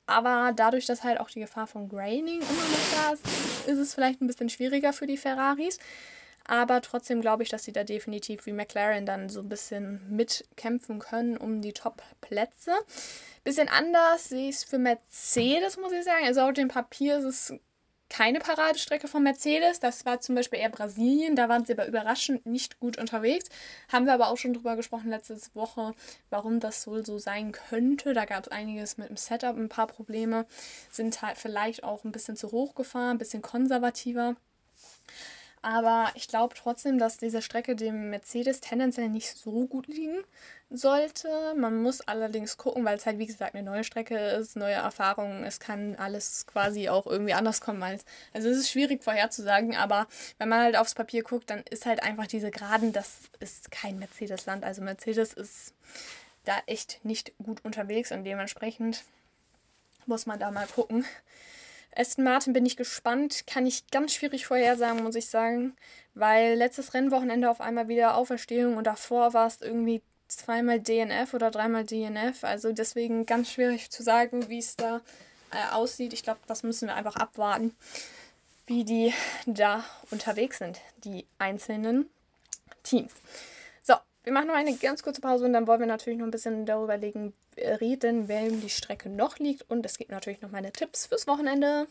aber 0.07 0.53
dadurch, 0.55 0.87
dass 0.87 1.05
halt 1.05 1.21
auch 1.21 1.31
die 1.31 1.41
Gefahr 1.41 1.67
von 1.67 1.89
Graining 1.89 2.41
immer 2.41 2.51
noch 2.51 2.93
da 2.95 3.13
ist, 3.13 3.69
ist 3.69 3.79
es 3.79 3.95
vielleicht 3.95 4.21
ein 4.21 4.27
bisschen 4.27 4.49
schwieriger 4.49 4.93
für 4.93 5.07
die 5.07 5.17
Ferraris. 5.17 5.79
Aber 6.47 6.81
trotzdem 6.81 7.21
glaube 7.21 7.43
ich, 7.43 7.49
dass 7.49 7.65
sie 7.65 7.73
da 7.73 7.85
definitiv 7.85 8.47
wie 8.47 8.53
McLaren 8.53 9.07
dann 9.07 9.29
so 9.29 9.41
ein 9.41 9.49
bisschen 9.49 10.01
mitkämpfen 10.11 10.99
können 10.99 11.37
um 11.37 11.61
die 11.63 11.73
Top-Plätze. 11.73 12.73
Bisschen 13.45 13.69
anders 13.69 14.29
sehe 14.29 14.49
ich 14.49 14.57
es 14.57 14.65
für 14.65 14.79
Mercedes, 14.79 15.77
muss 15.77 15.93
ich 15.93 16.05
sagen. 16.05 16.25
Also 16.27 16.41
auf 16.43 16.53
dem 16.53 16.69
Papier 16.69 17.19
ist 17.19 17.25
es 17.25 17.55
keine 18.11 18.41
Paradestrecke 18.41 19.09
von 19.09 19.23
Mercedes. 19.23 19.81
Das 19.81 20.05
war 20.05 20.21
zum 20.21 20.35
Beispiel 20.35 20.59
eher 20.59 20.69
Brasilien. 20.69 21.37
Da 21.37 21.49
waren 21.49 21.65
sie 21.65 21.73
aber 21.73 21.87
überraschend 21.87 22.45
nicht 22.45 22.81
gut 22.81 22.99
unterwegs. 22.99 23.49
Haben 23.91 24.05
wir 24.05 24.13
aber 24.13 24.29
auch 24.29 24.37
schon 24.37 24.53
drüber 24.53 24.77
gesprochen 24.77 25.09
letzte 25.09 25.39
Woche, 25.55 25.95
warum 26.29 26.61
das 26.61 26.87
wohl 26.87 27.07
so 27.07 27.19
sein 27.19 27.53
könnte. 27.53 28.13
Da 28.13 28.25
gab 28.25 28.47
es 28.47 28.53
einiges 28.53 28.99
mit 28.99 29.09
dem 29.09 29.17
Setup, 29.17 29.57
ein 29.57 29.69
paar 29.69 29.87
Probleme. 29.87 30.45
Sind 30.91 31.23
halt 31.23 31.39
vielleicht 31.39 31.85
auch 31.85 32.05
ein 32.05 32.13
bisschen 32.13 32.37
zu 32.37 32.51
hoch 32.51 32.75
gefahren, 32.75 33.13
ein 33.13 33.19
bisschen 33.19 33.43
konservativer. 33.43 34.35
Aber 35.63 36.11
ich 36.15 36.27
glaube 36.27 36.55
trotzdem, 36.55 36.99
dass 36.99 37.19
diese 37.19 37.43
Strecke 37.43 37.77
dem 37.77 38.09
Mercedes 38.09 38.61
tendenziell 38.61 39.11
nicht 39.11 39.37
so 39.37 39.67
gut 39.67 39.89
liegen 39.89 40.25
sollte. 40.71 41.55
Man 41.55 41.83
muss 41.83 42.01
allerdings 42.01 42.57
gucken, 42.57 42.85
weil 42.85 42.97
es 42.97 43.05
halt 43.05 43.19
wie 43.19 43.27
gesagt 43.27 43.55
eine 43.55 43.69
neue 43.69 43.85
Strecke 43.85 44.17
ist, 44.17 44.57
neue 44.57 44.75
Erfahrungen. 44.75 45.45
Es 45.45 45.61
kann 45.61 45.97
alles 45.97 46.47
quasi 46.47 46.89
auch 46.89 47.07
irgendwie 47.07 47.35
anders 47.35 47.61
kommen 47.61 47.83
als. 47.83 48.07
Also 48.33 48.49
es 48.49 48.57
ist 48.57 48.71
schwierig 48.71 49.05
vorherzusagen, 49.05 49.77
aber 49.77 50.07
wenn 50.39 50.49
man 50.49 50.61
halt 50.61 50.77
aufs 50.77 50.95
Papier 50.95 51.23
guckt, 51.23 51.51
dann 51.51 51.63
ist 51.69 51.85
halt 51.85 52.03
einfach 52.03 52.27
diese 52.27 52.51
Geraden, 52.51 52.93
das 52.95 53.19
ist 53.41 53.71
kein 53.71 53.99
Mercedes-Land. 53.99 54.65
Also 54.65 54.81
Mercedes 54.81 55.35
ist 55.35 55.75
da 56.45 56.57
echt 56.67 57.05
nicht 57.05 57.33
gut 57.37 57.63
unterwegs 57.65 58.13
und 58.13 58.25
dementsprechend 58.25 59.05
muss 60.07 60.25
man 60.25 60.39
da 60.39 60.51
mal 60.51 60.67
gucken. 60.67 61.05
Aston 61.95 62.25
Martin 62.25 62.53
bin 62.53 62.67
ich 62.67 62.77
gespannt. 62.77 63.47
Kann 63.47 63.67
ich 63.67 63.87
ganz 63.89 64.15
schwierig 64.15 64.47
vorhersagen, 64.47 65.03
muss 65.03 65.15
ich 65.15 65.27
sagen. 65.27 65.75
Weil 66.15 66.55
letztes 66.55 66.95
Rennwochenende 66.95 67.51
auf 67.51 67.61
einmal 67.61 67.89
wieder 67.89 68.17
Auferstehung 68.17 68.77
und 68.77 68.87
davor 68.87 69.33
war 69.33 69.47
es 69.47 69.61
irgendwie 69.61 70.03
zweimal 70.29 70.81
DNF 70.81 71.35
oder 71.35 71.51
dreimal 71.51 71.85
DNF. 71.85 72.45
Also 72.45 72.73
deswegen 72.73 73.27
ganz 73.27 73.53
schwierig 73.53 73.91
zu 73.91 74.03
sagen, 74.03 74.49
wie 74.49 74.59
es 74.59 74.77
da 74.77 75.01
äh, 75.51 75.73
aussieht. 75.75 76.13
Ich 76.13 76.23
glaube, 76.23 76.41
das 76.47 76.63
müssen 76.63 76.89
wir 76.89 76.95
einfach 76.95 77.17
abwarten, 77.17 77.75
wie 78.67 78.85
die 78.85 79.13
da 79.47 79.85
unterwegs 80.11 80.59
sind, 80.59 80.81
die 81.05 81.27
einzelnen 81.39 82.09
Teams. 82.83 83.13
Wir 84.23 84.35
machen 84.35 84.49
noch 84.49 84.55
eine 84.55 84.75
ganz 84.77 85.03
kurze 85.03 85.23
Pause 85.23 85.47
und 85.47 85.55
dann 85.55 85.67
wollen 85.67 85.81
wir 85.81 85.87
natürlich 85.87 86.19
noch 86.19 86.27
ein 86.27 86.31
bisschen 86.31 86.67
darüber 86.67 87.01
reden, 87.01 88.29
wem 88.29 88.61
die 88.61 88.69
Strecke 88.69 89.09
noch 89.09 89.39
liegt. 89.39 89.71
Und 89.71 89.87
es 89.87 89.97
gibt 89.97 90.11
natürlich 90.11 90.43
noch 90.43 90.51
meine 90.51 90.73
Tipps 90.73 91.07
fürs 91.07 91.27
Wochenende. 91.27 91.87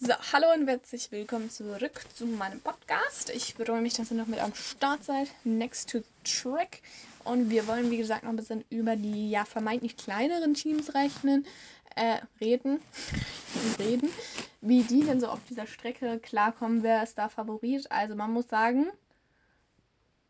So, 0.00 0.12
hallo 0.32 0.46
und 0.54 0.68
herzlich 0.68 1.10
willkommen 1.10 1.50
zurück 1.50 2.00
zu 2.14 2.26
meinem 2.26 2.60
Podcast. 2.60 3.30
Ich 3.30 3.54
freue 3.54 3.80
mich, 3.80 3.94
dass 3.94 4.12
ihr 4.12 4.16
noch 4.16 4.28
mit 4.28 4.38
am 4.38 4.54
Start 4.54 5.02
seid. 5.02 5.28
Next 5.42 5.90
to 5.90 6.02
Track. 6.22 6.80
Und 7.24 7.50
wir 7.50 7.66
wollen, 7.66 7.90
wie 7.90 7.96
gesagt, 7.96 8.22
noch 8.22 8.30
ein 8.30 8.36
bisschen 8.36 8.64
über 8.70 8.94
die 8.94 9.28
ja 9.28 9.44
vermeintlich 9.44 9.96
kleineren 9.96 10.54
Teams 10.54 10.94
rechnen, 10.94 11.44
äh, 11.96 12.18
reden. 12.40 12.80
reden. 13.80 14.10
Wie 14.60 14.84
die 14.84 15.02
denn 15.02 15.18
so 15.18 15.26
auf 15.26 15.40
dieser 15.48 15.66
Strecke 15.66 16.20
klarkommen, 16.20 16.84
wer 16.84 17.02
ist 17.02 17.18
da 17.18 17.28
Favorit. 17.28 17.90
Also 17.90 18.14
man 18.14 18.32
muss 18.32 18.48
sagen, 18.48 18.86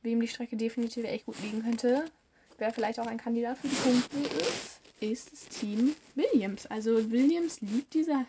wem 0.07 0.21
die 0.21 0.29
Strecke 0.29 0.57
definitiv 0.57 1.05
echt 1.05 1.27
gut 1.27 1.37
liegen 1.43 1.63
könnte, 1.63 2.07
wer 2.57 2.73
vielleicht 2.73 2.99
auch 2.99 3.07
ein 3.07 3.19
Kandidat 3.19 3.59
für 3.59 3.69
die 3.69 3.75
Punkte 3.75 4.17
ist, 4.39 4.81
ist 5.01 5.33
das 5.33 5.49
Team 5.49 5.95
Williams. 6.15 6.65
Also 6.67 7.11
Williams 7.11 7.61
liebt 7.61 7.93
diese 7.93 8.25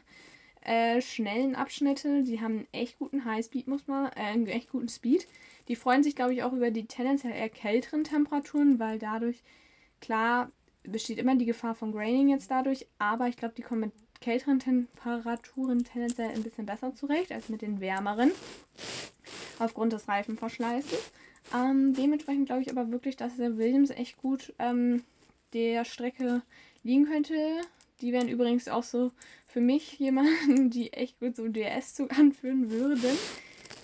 äh, 0.62 1.02
schnellen 1.02 1.56
Abschnitte. 1.56 2.24
Die 2.24 2.42
haben 2.42 2.58
einen 2.58 2.68
echt 2.74 3.00
guten 3.00 3.24
Highspeed, 3.24 3.68
muss 3.68 3.88
man, 3.88 4.08
äh, 4.08 4.20
einen 4.20 4.48
echt 4.48 4.70
guten 4.70 4.90
Speed. 4.90 5.26
Die 5.70 5.78
freuen 5.78 6.04
sich, 6.04 6.16
glaube 6.16 6.34
ich, 6.34 6.44
auch 6.44 6.52
über 6.52 6.72
die 6.72 6.86
tendenziell 6.86 7.34
eher 7.34 7.50
kälteren 7.50 8.04
Temperaturen, 8.04 8.80
weil 8.80 9.00
dadurch, 9.00 9.44
klar, 10.02 10.52
besteht 10.84 11.20
immer 11.20 11.36
die 11.36 11.46
Gefahr 11.46 11.76
von 11.76 11.92
Graining 11.92 12.30
jetzt 12.30 12.50
dadurch, 12.50 12.88
aber 12.98 13.28
ich 13.28 13.38
glaube, 13.38 13.54
die 13.56 13.62
kommen 13.62 13.82
mit 13.82 13.92
kälteren 14.22 14.60
Temperaturen 14.60 15.84
tendenziell 15.84 16.30
ein 16.30 16.44
bisschen 16.44 16.66
besser 16.66 16.96
zurecht 16.96 17.32
als 17.32 17.50
mit 17.50 17.62
den 17.62 17.80
wärmeren. 17.80 18.32
Aufgrund 19.60 19.94
des 19.94 20.08
Reifenverschleißes. 20.08 21.12
Ähm, 21.54 21.94
dementsprechend 21.94 22.48
glaube 22.48 22.62
ich 22.62 22.72
aber 22.72 22.92
wirklich, 22.92 23.16
dass 23.16 23.38
der 23.38 23.58
Williams 23.58 23.90
echt 23.90 24.18
gut 24.18 24.54
ähm, 24.60 25.04
der 25.54 25.86
Strecke 25.86 26.42
liegen 26.84 27.06
könnte. 27.06 27.62
Die 28.02 28.12
wären 28.12 28.28
übrigens 28.28 28.68
auch 28.68 28.84
so 28.84 29.12
für 29.46 29.62
mich 29.62 29.94
jemanden, 30.00 30.70
die 30.70 30.94
echt 30.94 31.20
gut 31.20 31.36
so 31.36 31.48
DS-Zug 31.48 32.18
anführen 32.18 32.70
würden. 32.70 33.18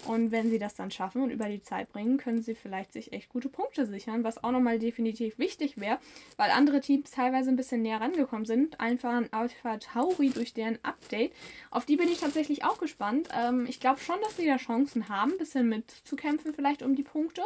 Und 0.06 0.32
wenn 0.32 0.50
sie 0.50 0.60
das 0.60 0.76
dann 0.76 0.92
schaffen 0.92 1.22
und 1.22 1.30
über 1.30 1.48
die 1.48 1.62
Zeit 1.62 1.92
bringen, 1.92 2.18
können 2.18 2.42
sie 2.42 2.56
vielleicht 2.56 2.92
sich 2.94 3.14
echt 3.14 3.30
gute 3.30 3.50
Punkte 3.50 3.86
sichern, 3.86 4.24
was 4.24 4.44
auch 4.44 4.52
nochmal 4.52 4.80
definitiv 4.80 5.38
wichtig 5.40 5.78
wäre, 5.78 6.00
weil 6.38 6.52
andere 6.52 6.82
Teams 6.82 7.12
teilweise 7.12 7.50
ein 7.50 7.56
bisschen 7.56 7.82
näher 7.82 8.02
rangekommen 8.02 8.46
sind. 8.46 8.80
Einfach 8.80 9.14
ein 9.14 9.32
Alpha 9.32 9.78
Tauri 9.78 10.30
durch 10.30 10.54
deren 10.54 10.78
Update. 10.84 11.34
Auf 11.72 11.86
die 11.86 11.96
bin 11.96 12.10
ich 12.10 12.20
tatsächlich 12.20 12.66
auch 12.66 12.80
gespannt. 12.80 13.30
Ähm, 13.34 13.66
ich 13.68 13.80
glaube 13.80 14.00
schon, 14.00 14.20
dass 14.22 14.38
sie 14.38 14.46
da 14.46 14.58
Chancen 14.58 15.10
haben, 15.10 15.32
ein 15.32 15.38
bisschen 15.38 15.70
mitzukämpfen, 15.70 16.54
vielleicht 16.54 16.84
um 16.84 16.96
die 16.96 17.04
Punkte. 17.04 17.42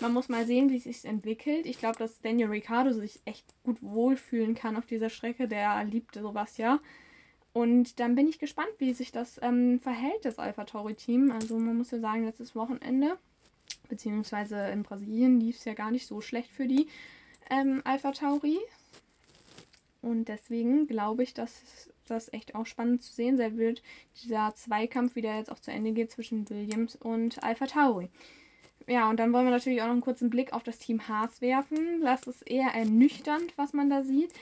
Man 0.00 0.12
muss 0.12 0.28
mal 0.28 0.46
sehen, 0.46 0.70
wie 0.70 0.76
es 0.76 0.84
sich 0.84 1.04
entwickelt. 1.04 1.66
Ich 1.66 1.78
glaube, 1.78 1.98
dass 1.98 2.20
Daniel 2.20 2.48
Ricciardo 2.48 2.92
sich 2.92 3.20
echt 3.24 3.46
gut 3.62 3.82
wohlfühlen 3.82 4.54
kann 4.54 4.76
auf 4.76 4.86
dieser 4.86 5.10
Strecke. 5.10 5.48
Der 5.48 5.82
liebt 5.84 6.14
sowas 6.14 6.58
ja. 6.58 6.80
Und 7.56 8.00
dann 8.00 8.14
bin 8.14 8.28
ich 8.28 8.38
gespannt, 8.38 8.68
wie 8.76 8.92
sich 8.92 9.12
das 9.12 9.40
ähm, 9.42 9.80
verhält, 9.80 10.26
das 10.26 10.38
Alpha 10.38 10.64
Tauri-Team. 10.64 11.30
Also 11.30 11.58
man 11.58 11.78
muss 11.78 11.90
ja 11.90 11.98
sagen, 11.98 12.26
letztes 12.26 12.54
Wochenende, 12.54 13.16
beziehungsweise 13.88 14.58
in 14.68 14.82
Brasilien, 14.82 15.40
lief 15.40 15.56
es 15.56 15.64
ja 15.64 15.72
gar 15.72 15.90
nicht 15.90 16.06
so 16.06 16.20
schlecht 16.20 16.50
für 16.50 16.66
die 16.66 16.86
ähm, 17.48 17.80
Alpha 17.84 18.12
Tauri. 18.12 18.58
Und 20.02 20.26
deswegen 20.26 20.86
glaube 20.86 21.22
ich, 21.22 21.32
dass 21.32 21.88
das 22.04 22.30
echt 22.30 22.54
auch 22.54 22.66
spannend 22.66 23.02
zu 23.02 23.14
sehen 23.14 23.38
sein 23.38 23.56
wird, 23.56 23.82
dieser 24.22 24.54
Zweikampf, 24.54 25.16
wie 25.16 25.22
der 25.22 25.38
jetzt 25.38 25.50
auch 25.50 25.58
zu 25.58 25.70
Ende 25.70 25.92
geht 25.92 26.10
zwischen 26.10 26.50
Williams 26.50 26.94
und 26.94 27.42
Alpha 27.42 27.64
Tauri. 27.64 28.10
Ja, 28.88 29.10
und 29.10 29.18
dann 29.18 29.32
wollen 29.32 29.46
wir 29.46 29.50
natürlich 29.50 29.82
auch 29.82 29.86
noch 29.86 29.92
einen 29.92 30.00
kurzen 30.00 30.30
Blick 30.30 30.52
auf 30.52 30.62
das 30.62 30.78
Team 30.78 31.08
Haas 31.08 31.40
werfen. 31.40 32.02
Das 32.02 32.22
ist 32.28 32.48
eher 32.48 32.68
ernüchternd, 32.68 33.52
was 33.56 33.72
man 33.72 33.90
da 33.90 34.04
sieht. 34.04 34.32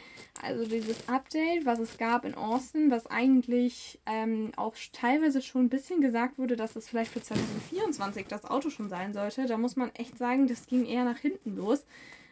Also 0.43 0.67
dieses 0.67 1.09
Update, 1.09 1.65
was 1.65 1.79
es 1.79 1.97
gab 1.97 2.27
in 2.27 2.35
Austin, 2.35 2.91
was 2.91 3.07
eigentlich 3.07 3.99
ähm, 4.05 4.53
auch 4.57 4.75
teilweise 4.93 5.41
schon 5.41 5.63
ein 5.63 5.69
bisschen 5.71 6.03
gesagt 6.03 6.39
wurde, 6.39 6.57
dass 6.57 6.77
es 6.77 6.91
vielleicht 6.91 7.13
für 7.13 7.23
2024 7.23 8.27
das 8.27 8.45
Auto 8.45 8.69
schon 8.69 8.91
sein 8.91 9.15
sollte. 9.15 9.47
Da 9.47 9.57
muss 9.57 9.77
man 9.77 9.95
echt 9.95 10.19
sagen, 10.19 10.47
das 10.47 10.67
ging 10.67 10.85
eher 10.85 11.05
nach 11.05 11.19
hinten 11.19 11.57
los. 11.57 11.87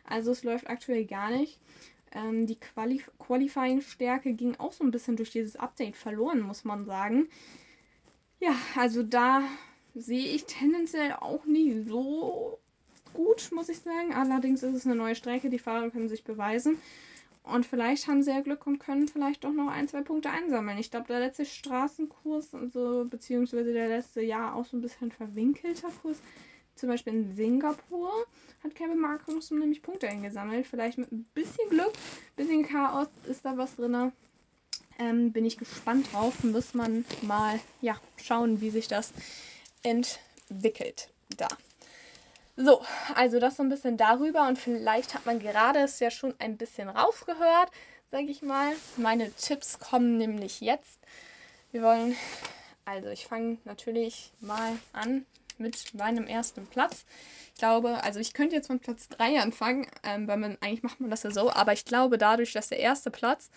Also 0.04 0.32
es 0.32 0.44
läuft 0.44 0.68
aktuell 0.68 1.06
gar 1.06 1.30
nicht. 1.30 1.58
Ähm, 2.14 2.46
die 2.46 2.56
Qualif 2.56 3.10
Qualifying-Stärke 3.18 4.34
ging 4.34 4.56
auch 4.56 4.72
so 4.72 4.84
ein 4.84 4.90
bisschen 4.90 5.16
durch 5.16 5.30
dieses 5.30 5.56
Update 5.56 5.96
verloren, 5.96 6.40
muss 6.40 6.64
man 6.64 6.84
sagen. 6.84 7.28
Ja, 8.38 8.54
also 8.76 9.02
da 9.02 9.42
sehe 9.94 10.34
ich 10.34 10.44
tendenziell 10.44 11.12
auch 11.12 11.44
nicht 11.44 11.88
so 11.88 12.58
gut, 13.12 13.50
muss 13.52 13.68
ich 13.68 13.78
sagen. 13.80 14.14
Allerdings 14.14 14.62
ist 14.62 14.74
es 14.74 14.86
eine 14.86 14.94
neue 14.94 15.14
Strecke, 15.14 15.50
die 15.50 15.58
Fahrer 15.58 15.90
können 15.90 16.08
sich 16.08 16.24
beweisen. 16.24 16.78
Und 17.44 17.66
vielleicht 17.66 18.06
haben 18.06 18.22
sie 18.22 18.30
ja 18.30 18.40
Glück 18.40 18.66
und 18.66 18.78
können 18.78 19.08
vielleicht 19.08 19.42
doch 19.42 19.52
noch 19.52 19.68
ein, 19.68 19.88
zwei 19.88 20.02
Punkte 20.02 20.30
einsammeln. 20.30 20.78
Ich 20.78 20.90
glaube, 20.90 21.08
der 21.08 21.18
letzte 21.18 21.44
Straßenkurs, 21.44 22.54
also, 22.54 23.04
beziehungsweise 23.08 23.72
der 23.72 23.88
letzte 23.88 24.22
Jahr 24.22 24.54
auch 24.54 24.64
so 24.64 24.76
ein 24.76 24.80
bisschen 24.80 25.10
verwinkelter 25.10 25.88
Kurs, 26.00 26.18
zum 26.76 26.88
Beispiel 26.88 27.12
in 27.12 27.34
Singapur, 27.34 28.12
hat 28.62 28.74
Kevin 28.76 28.98
Magnussen 28.98 29.58
nämlich 29.58 29.82
Punkte 29.82 30.08
eingesammelt. 30.08 30.66
Vielleicht 30.66 30.98
mit 30.98 31.10
ein 31.10 31.24
bisschen 31.34 31.68
Glück, 31.68 31.92
ein 31.92 32.36
bisschen 32.36 32.64
Chaos 32.64 33.08
ist 33.28 33.44
da 33.44 33.56
was 33.56 33.74
drin. 33.74 34.12
Ähm, 34.98 35.32
bin 35.32 35.44
ich 35.44 35.58
gespannt 35.58 36.12
drauf. 36.12 36.44
Muss 36.44 36.74
man 36.74 37.04
mal 37.22 37.58
ja, 37.80 37.96
schauen, 38.16 38.60
wie 38.60 38.70
sich 38.70 38.86
das 38.86 39.12
entwickelt 39.82 41.08
da. 41.36 41.48
So, 42.56 42.84
also 43.14 43.40
das 43.40 43.56
so 43.56 43.62
ein 43.62 43.70
bisschen 43.70 43.96
darüber 43.96 44.46
und 44.46 44.58
vielleicht 44.58 45.14
hat 45.14 45.24
man 45.24 45.38
gerade 45.38 45.80
es 45.80 46.00
ja 46.00 46.10
schon 46.10 46.34
ein 46.38 46.58
bisschen 46.58 46.88
rausgehört, 46.88 47.70
sage 48.10 48.26
ich 48.26 48.42
mal. 48.42 48.74
Meine 48.96 49.32
Tipps 49.32 49.78
kommen 49.78 50.18
nämlich 50.18 50.60
jetzt. 50.60 51.00
Wir 51.70 51.82
wollen, 51.82 52.14
also 52.84 53.08
ich 53.08 53.26
fange 53.26 53.56
natürlich 53.64 54.32
mal 54.40 54.78
an 54.92 55.24
mit 55.56 55.94
meinem 55.94 56.26
ersten 56.26 56.66
Platz. 56.66 57.06
Ich 57.54 57.58
glaube, 57.58 58.02
also 58.02 58.20
ich 58.20 58.34
könnte 58.34 58.56
jetzt 58.56 58.66
von 58.66 58.80
Platz 58.80 59.08
3 59.08 59.40
anfangen, 59.40 59.86
ähm, 60.02 60.28
weil 60.28 60.36
man 60.36 60.58
eigentlich 60.60 60.82
macht 60.82 61.00
man 61.00 61.10
das 61.10 61.22
ja 61.22 61.30
so, 61.30 61.50
aber 61.50 61.72
ich 61.72 61.86
glaube 61.86 62.18
dadurch, 62.18 62.52
dass 62.52 62.68
der 62.68 62.80
erste 62.80 63.10
Platz 63.10 63.50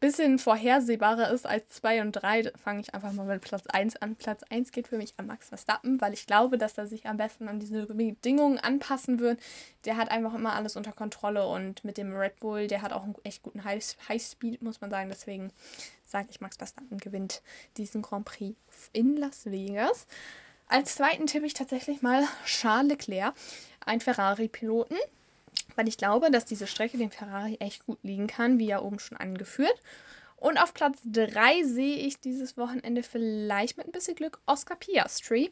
bisschen 0.00 0.38
vorhersehbarer 0.38 1.30
ist 1.30 1.46
als 1.46 1.68
2 1.70 2.02
und 2.02 2.12
3, 2.12 2.52
fange 2.62 2.80
ich 2.80 2.94
einfach 2.94 3.12
mal 3.12 3.26
mit 3.26 3.42
Platz 3.42 3.66
1 3.66 3.96
an. 3.96 4.16
Platz 4.16 4.42
1 4.48 4.72
geht 4.72 4.88
für 4.88 4.96
mich 4.96 5.14
an 5.16 5.26
Max 5.26 5.48
Verstappen, 5.48 6.00
weil 6.00 6.14
ich 6.14 6.26
glaube, 6.26 6.58
dass 6.58 6.78
er 6.78 6.86
sich 6.86 7.06
am 7.06 7.16
besten 7.16 7.48
an 7.48 7.58
diese 7.58 7.86
Bedingungen 7.86 8.58
anpassen 8.58 9.18
wird. 9.18 9.40
Der 9.84 9.96
hat 9.96 10.10
einfach 10.10 10.34
immer 10.34 10.54
alles 10.54 10.76
unter 10.76 10.92
Kontrolle 10.92 11.46
und 11.48 11.84
mit 11.84 11.98
dem 11.98 12.14
Red 12.14 12.38
Bull, 12.40 12.68
der 12.68 12.82
hat 12.82 12.92
auch 12.92 13.02
einen 13.02 13.16
echt 13.24 13.42
guten 13.42 13.64
Highspeed, 13.64 14.62
muss 14.62 14.80
man 14.80 14.90
sagen. 14.90 15.08
Deswegen 15.08 15.52
sage 16.04 16.28
ich, 16.30 16.40
Max 16.40 16.56
Verstappen 16.56 16.98
gewinnt 16.98 17.42
diesen 17.76 18.02
Grand 18.02 18.24
Prix 18.24 18.56
in 18.92 19.16
Las 19.16 19.46
Vegas. 19.46 20.06
Als 20.68 20.96
zweiten 20.96 21.26
tippe 21.26 21.46
ich 21.46 21.54
tatsächlich 21.54 22.02
mal 22.02 22.24
Charles 22.44 22.90
Leclerc, 22.90 23.34
ein 23.84 24.00
Ferrari-Piloten, 24.00 24.96
weil 25.78 25.88
ich 25.88 25.96
glaube, 25.96 26.32
dass 26.32 26.44
diese 26.44 26.66
Strecke 26.66 26.98
dem 26.98 27.12
Ferrari 27.12 27.56
echt 27.60 27.86
gut 27.86 28.00
liegen 28.02 28.26
kann, 28.26 28.58
wie 28.58 28.66
ja 28.66 28.82
oben 28.82 28.98
schon 28.98 29.16
angeführt. 29.16 29.80
Und 30.34 30.58
auf 30.58 30.74
Platz 30.74 30.98
3 31.04 31.62
sehe 31.62 31.96
ich 31.96 32.20
dieses 32.20 32.56
Wochenende 32.56 33.04
vielleicht 33.04 33.76
mit 33.76 33.86
ein 33.86 33.92
bisschen 33.92 34.16
Glück 34.16 34.40
Oscar 34.46 34.74
Piastri. 34.74 35.50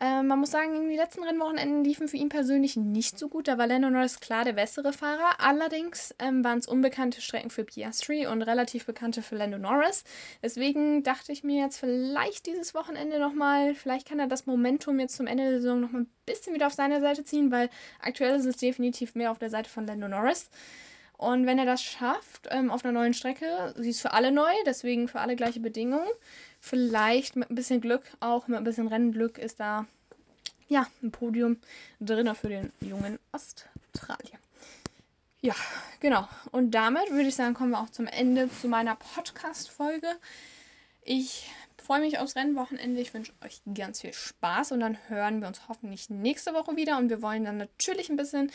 Äh, 0.00 0.22
man 0.22 0.40
muss 0.40 0.50
sagen, 0.50 0.88
die 0.90 0.96
letzten 0.96 1.22
Rennwochenenden 1.22 1.84
liefen 1.84 2.08
für 2.08 2.16
ihn 2.16 2.28
persönlich 2.28 2.76
nicht 2.76 3.18
so 3.18 3.28
gut. 3.28 3.46
Da 3.46 3.58
war 3.58 3.66
Lando 3.68 3.90
Norris 3.90 4.18
klar 4.18 4.44
der 4.44 4.54
bessere 4.54 4.92
Fahrer. 4.92 5.40
Allerdings 5.40 6.14
ähm, 6.18 6.42
waren 6.42 6.58
es 6.58 6.66
unbekannte 6.66 7.20
Strecken 7.20 7.50
für 7.50 7.64
Piastri 7.64 8.26
und 8.26 8.42
relativ 8.42 8.86
bekannte 8.86 9.22
für 9.22 9.36
Lando 9.36 9.58
Norris. 9.58 10.02
Deswegen 10.42 11.04
dachte 11.04 11.30
ich 11.30 11.44
mir 11.44 11.62
jetzt 11.62 11.78
vielleicht 11.78 12.46
dieses 12.46 12.74
Wochenende 12.74 13.20
nochmal, 13.20 13.74
vielleicht 13.74 14.08
kann 14.08 14.18
er 14.18 14.26
das 14.26 14.46
Momentum 14.46 14.98
jetzt 14.98 15.16
zum 15.16 15.28
Ende 15.28 15.44
der 15.44 15.60
Saison 15.60 15.80
nochmal 15.80 16.02
ein 16.02 16.10
bisschen 16.26 16.54
wieder 16.54 16.66
auf 16.66 16.74
seine 16.74 17.00
Seite 17.00 17.24
ziehen, 17.24 17.52
weil 17.52 17.70
aktuell 18.00 18.36
ist 18.36 18.46
es 18.46 18.56
definitiv 18.56 19.14
mehr 19.14 19.30
auf 19.30 19.38
der 19.38 19.50
Seite 19.50 19.70
von 19.70 19.86
Lando 19.86 20.08
Norris. 20.08 20.50
Und 21.16 21.46
wenn 21.46 21.58
er 21.58 21.64
das 21.64 21.82
schafft, 21.82 22.48
ähm, 22.50 22.70
auf 22.70 22.84
einer 22.84 22.92
neuen 22.92 23.14
Strecke, 23.14 23.74
sie 23.76 23.90
ist 23.90 24.00
für 24.00 24.12
alle 24.12 24.32
neu, 24.32 24.52
deswegen 24.66 25.08
für 25.08 25.20
alle 25.20 25.36
gleiche 25.36 25.60
Bedingungen. 25.60 26.08
Vielleicht 26.60 27.36
mit 27.36 27.50
ein 27.50 27.54
bisschen 27.54 27.80
Glück, 27.80 28.02
auch 28.20 28.48
mit 28.48 28.58
ein 28.58 28.64
bisschen 28.64 28.88
Rennglück, 28.88 29.38
ist 29.38 29.60
da 29.60 29.86
ja 30.68 30.86
ein 31.02 31.12
Podium 31.12 31.58
drin 32.00 32.34
für 32.34 32.48
den 32.48 32.72
jungen 32.80 33.18
Australier. 33.32 34.38
Ja, 35.40 35.54
genau. 36.00 36.26
Und 36.52 36.70
damit 36.70 37.10
würde 37.10 37.28
ich 37.28 37.34
sagen, 37.34 37.54
kommen 37.54 37.70
wir 37.70 37.80
auch 37.80 37.90
zum 37.90 38.06
Ende 38.06 38.48
zu 38.50 38.66
meiner 38.66 38.96
Podcast-Folge. 38.96 40.08
Ich 41.02 41.50
freue 41.76 42.00
mich 42.00 42.18
aufs 42.18 42.34
Rennwochenende. 42.34 43.00
Ich 43.00 43.12
wünsche 43.12 43.32
euch 43.44 43.60
ganz 43.74 44.00
viel 44.00 44.14
Spaß 44.14 44.72
und 44.72 44.80
dann 44.80 44.96
hören 45.08 45.40
wir 45.40 45.48
uns 45.48 45.68
hoffentlich 45.68 46.08
nächste 46.08 46.54
Woche 46.54 46.76
wieder. 46.76 46.96
Und 46.96 47.10
wir 47.10 47.20
wollen 47.20 47.44
dann 47.44 47.58
natürlich 47.58 48.08
ein 48.08 48.16
bisschen 48.16 48.50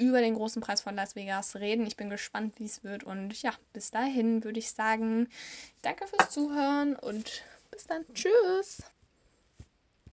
über 0.00 0.20
den 0.20 0.34
großen 0.34 0.62
Preis 0.62 0.80
von 0.80 0.94
Las 0.96 1.14
Vegas 1.14 1.56
reden. 1.56 1.86
Ich 1.86 1.96
bin 1.96 2.10
gespannt, 2.10 2.54
wie 2.58 2.64
es 2.64 2.82
wird. 2.82 3.04
Und 3.04 3.40
ja, 3.42 3.52
bis 3.72 3.90
dahin 3.90 4.42
würde 4.42 4.58
ich 4.58 4.72
sagen, 4.72 5.28
danke 5.82 6.06
fürs 6.06 6.30
Zuhören 6.30 6.96
und 6.96 7.42
bis 7.70 7.86
dann. 7.86 8.04
Tschüss. 8.14 8.82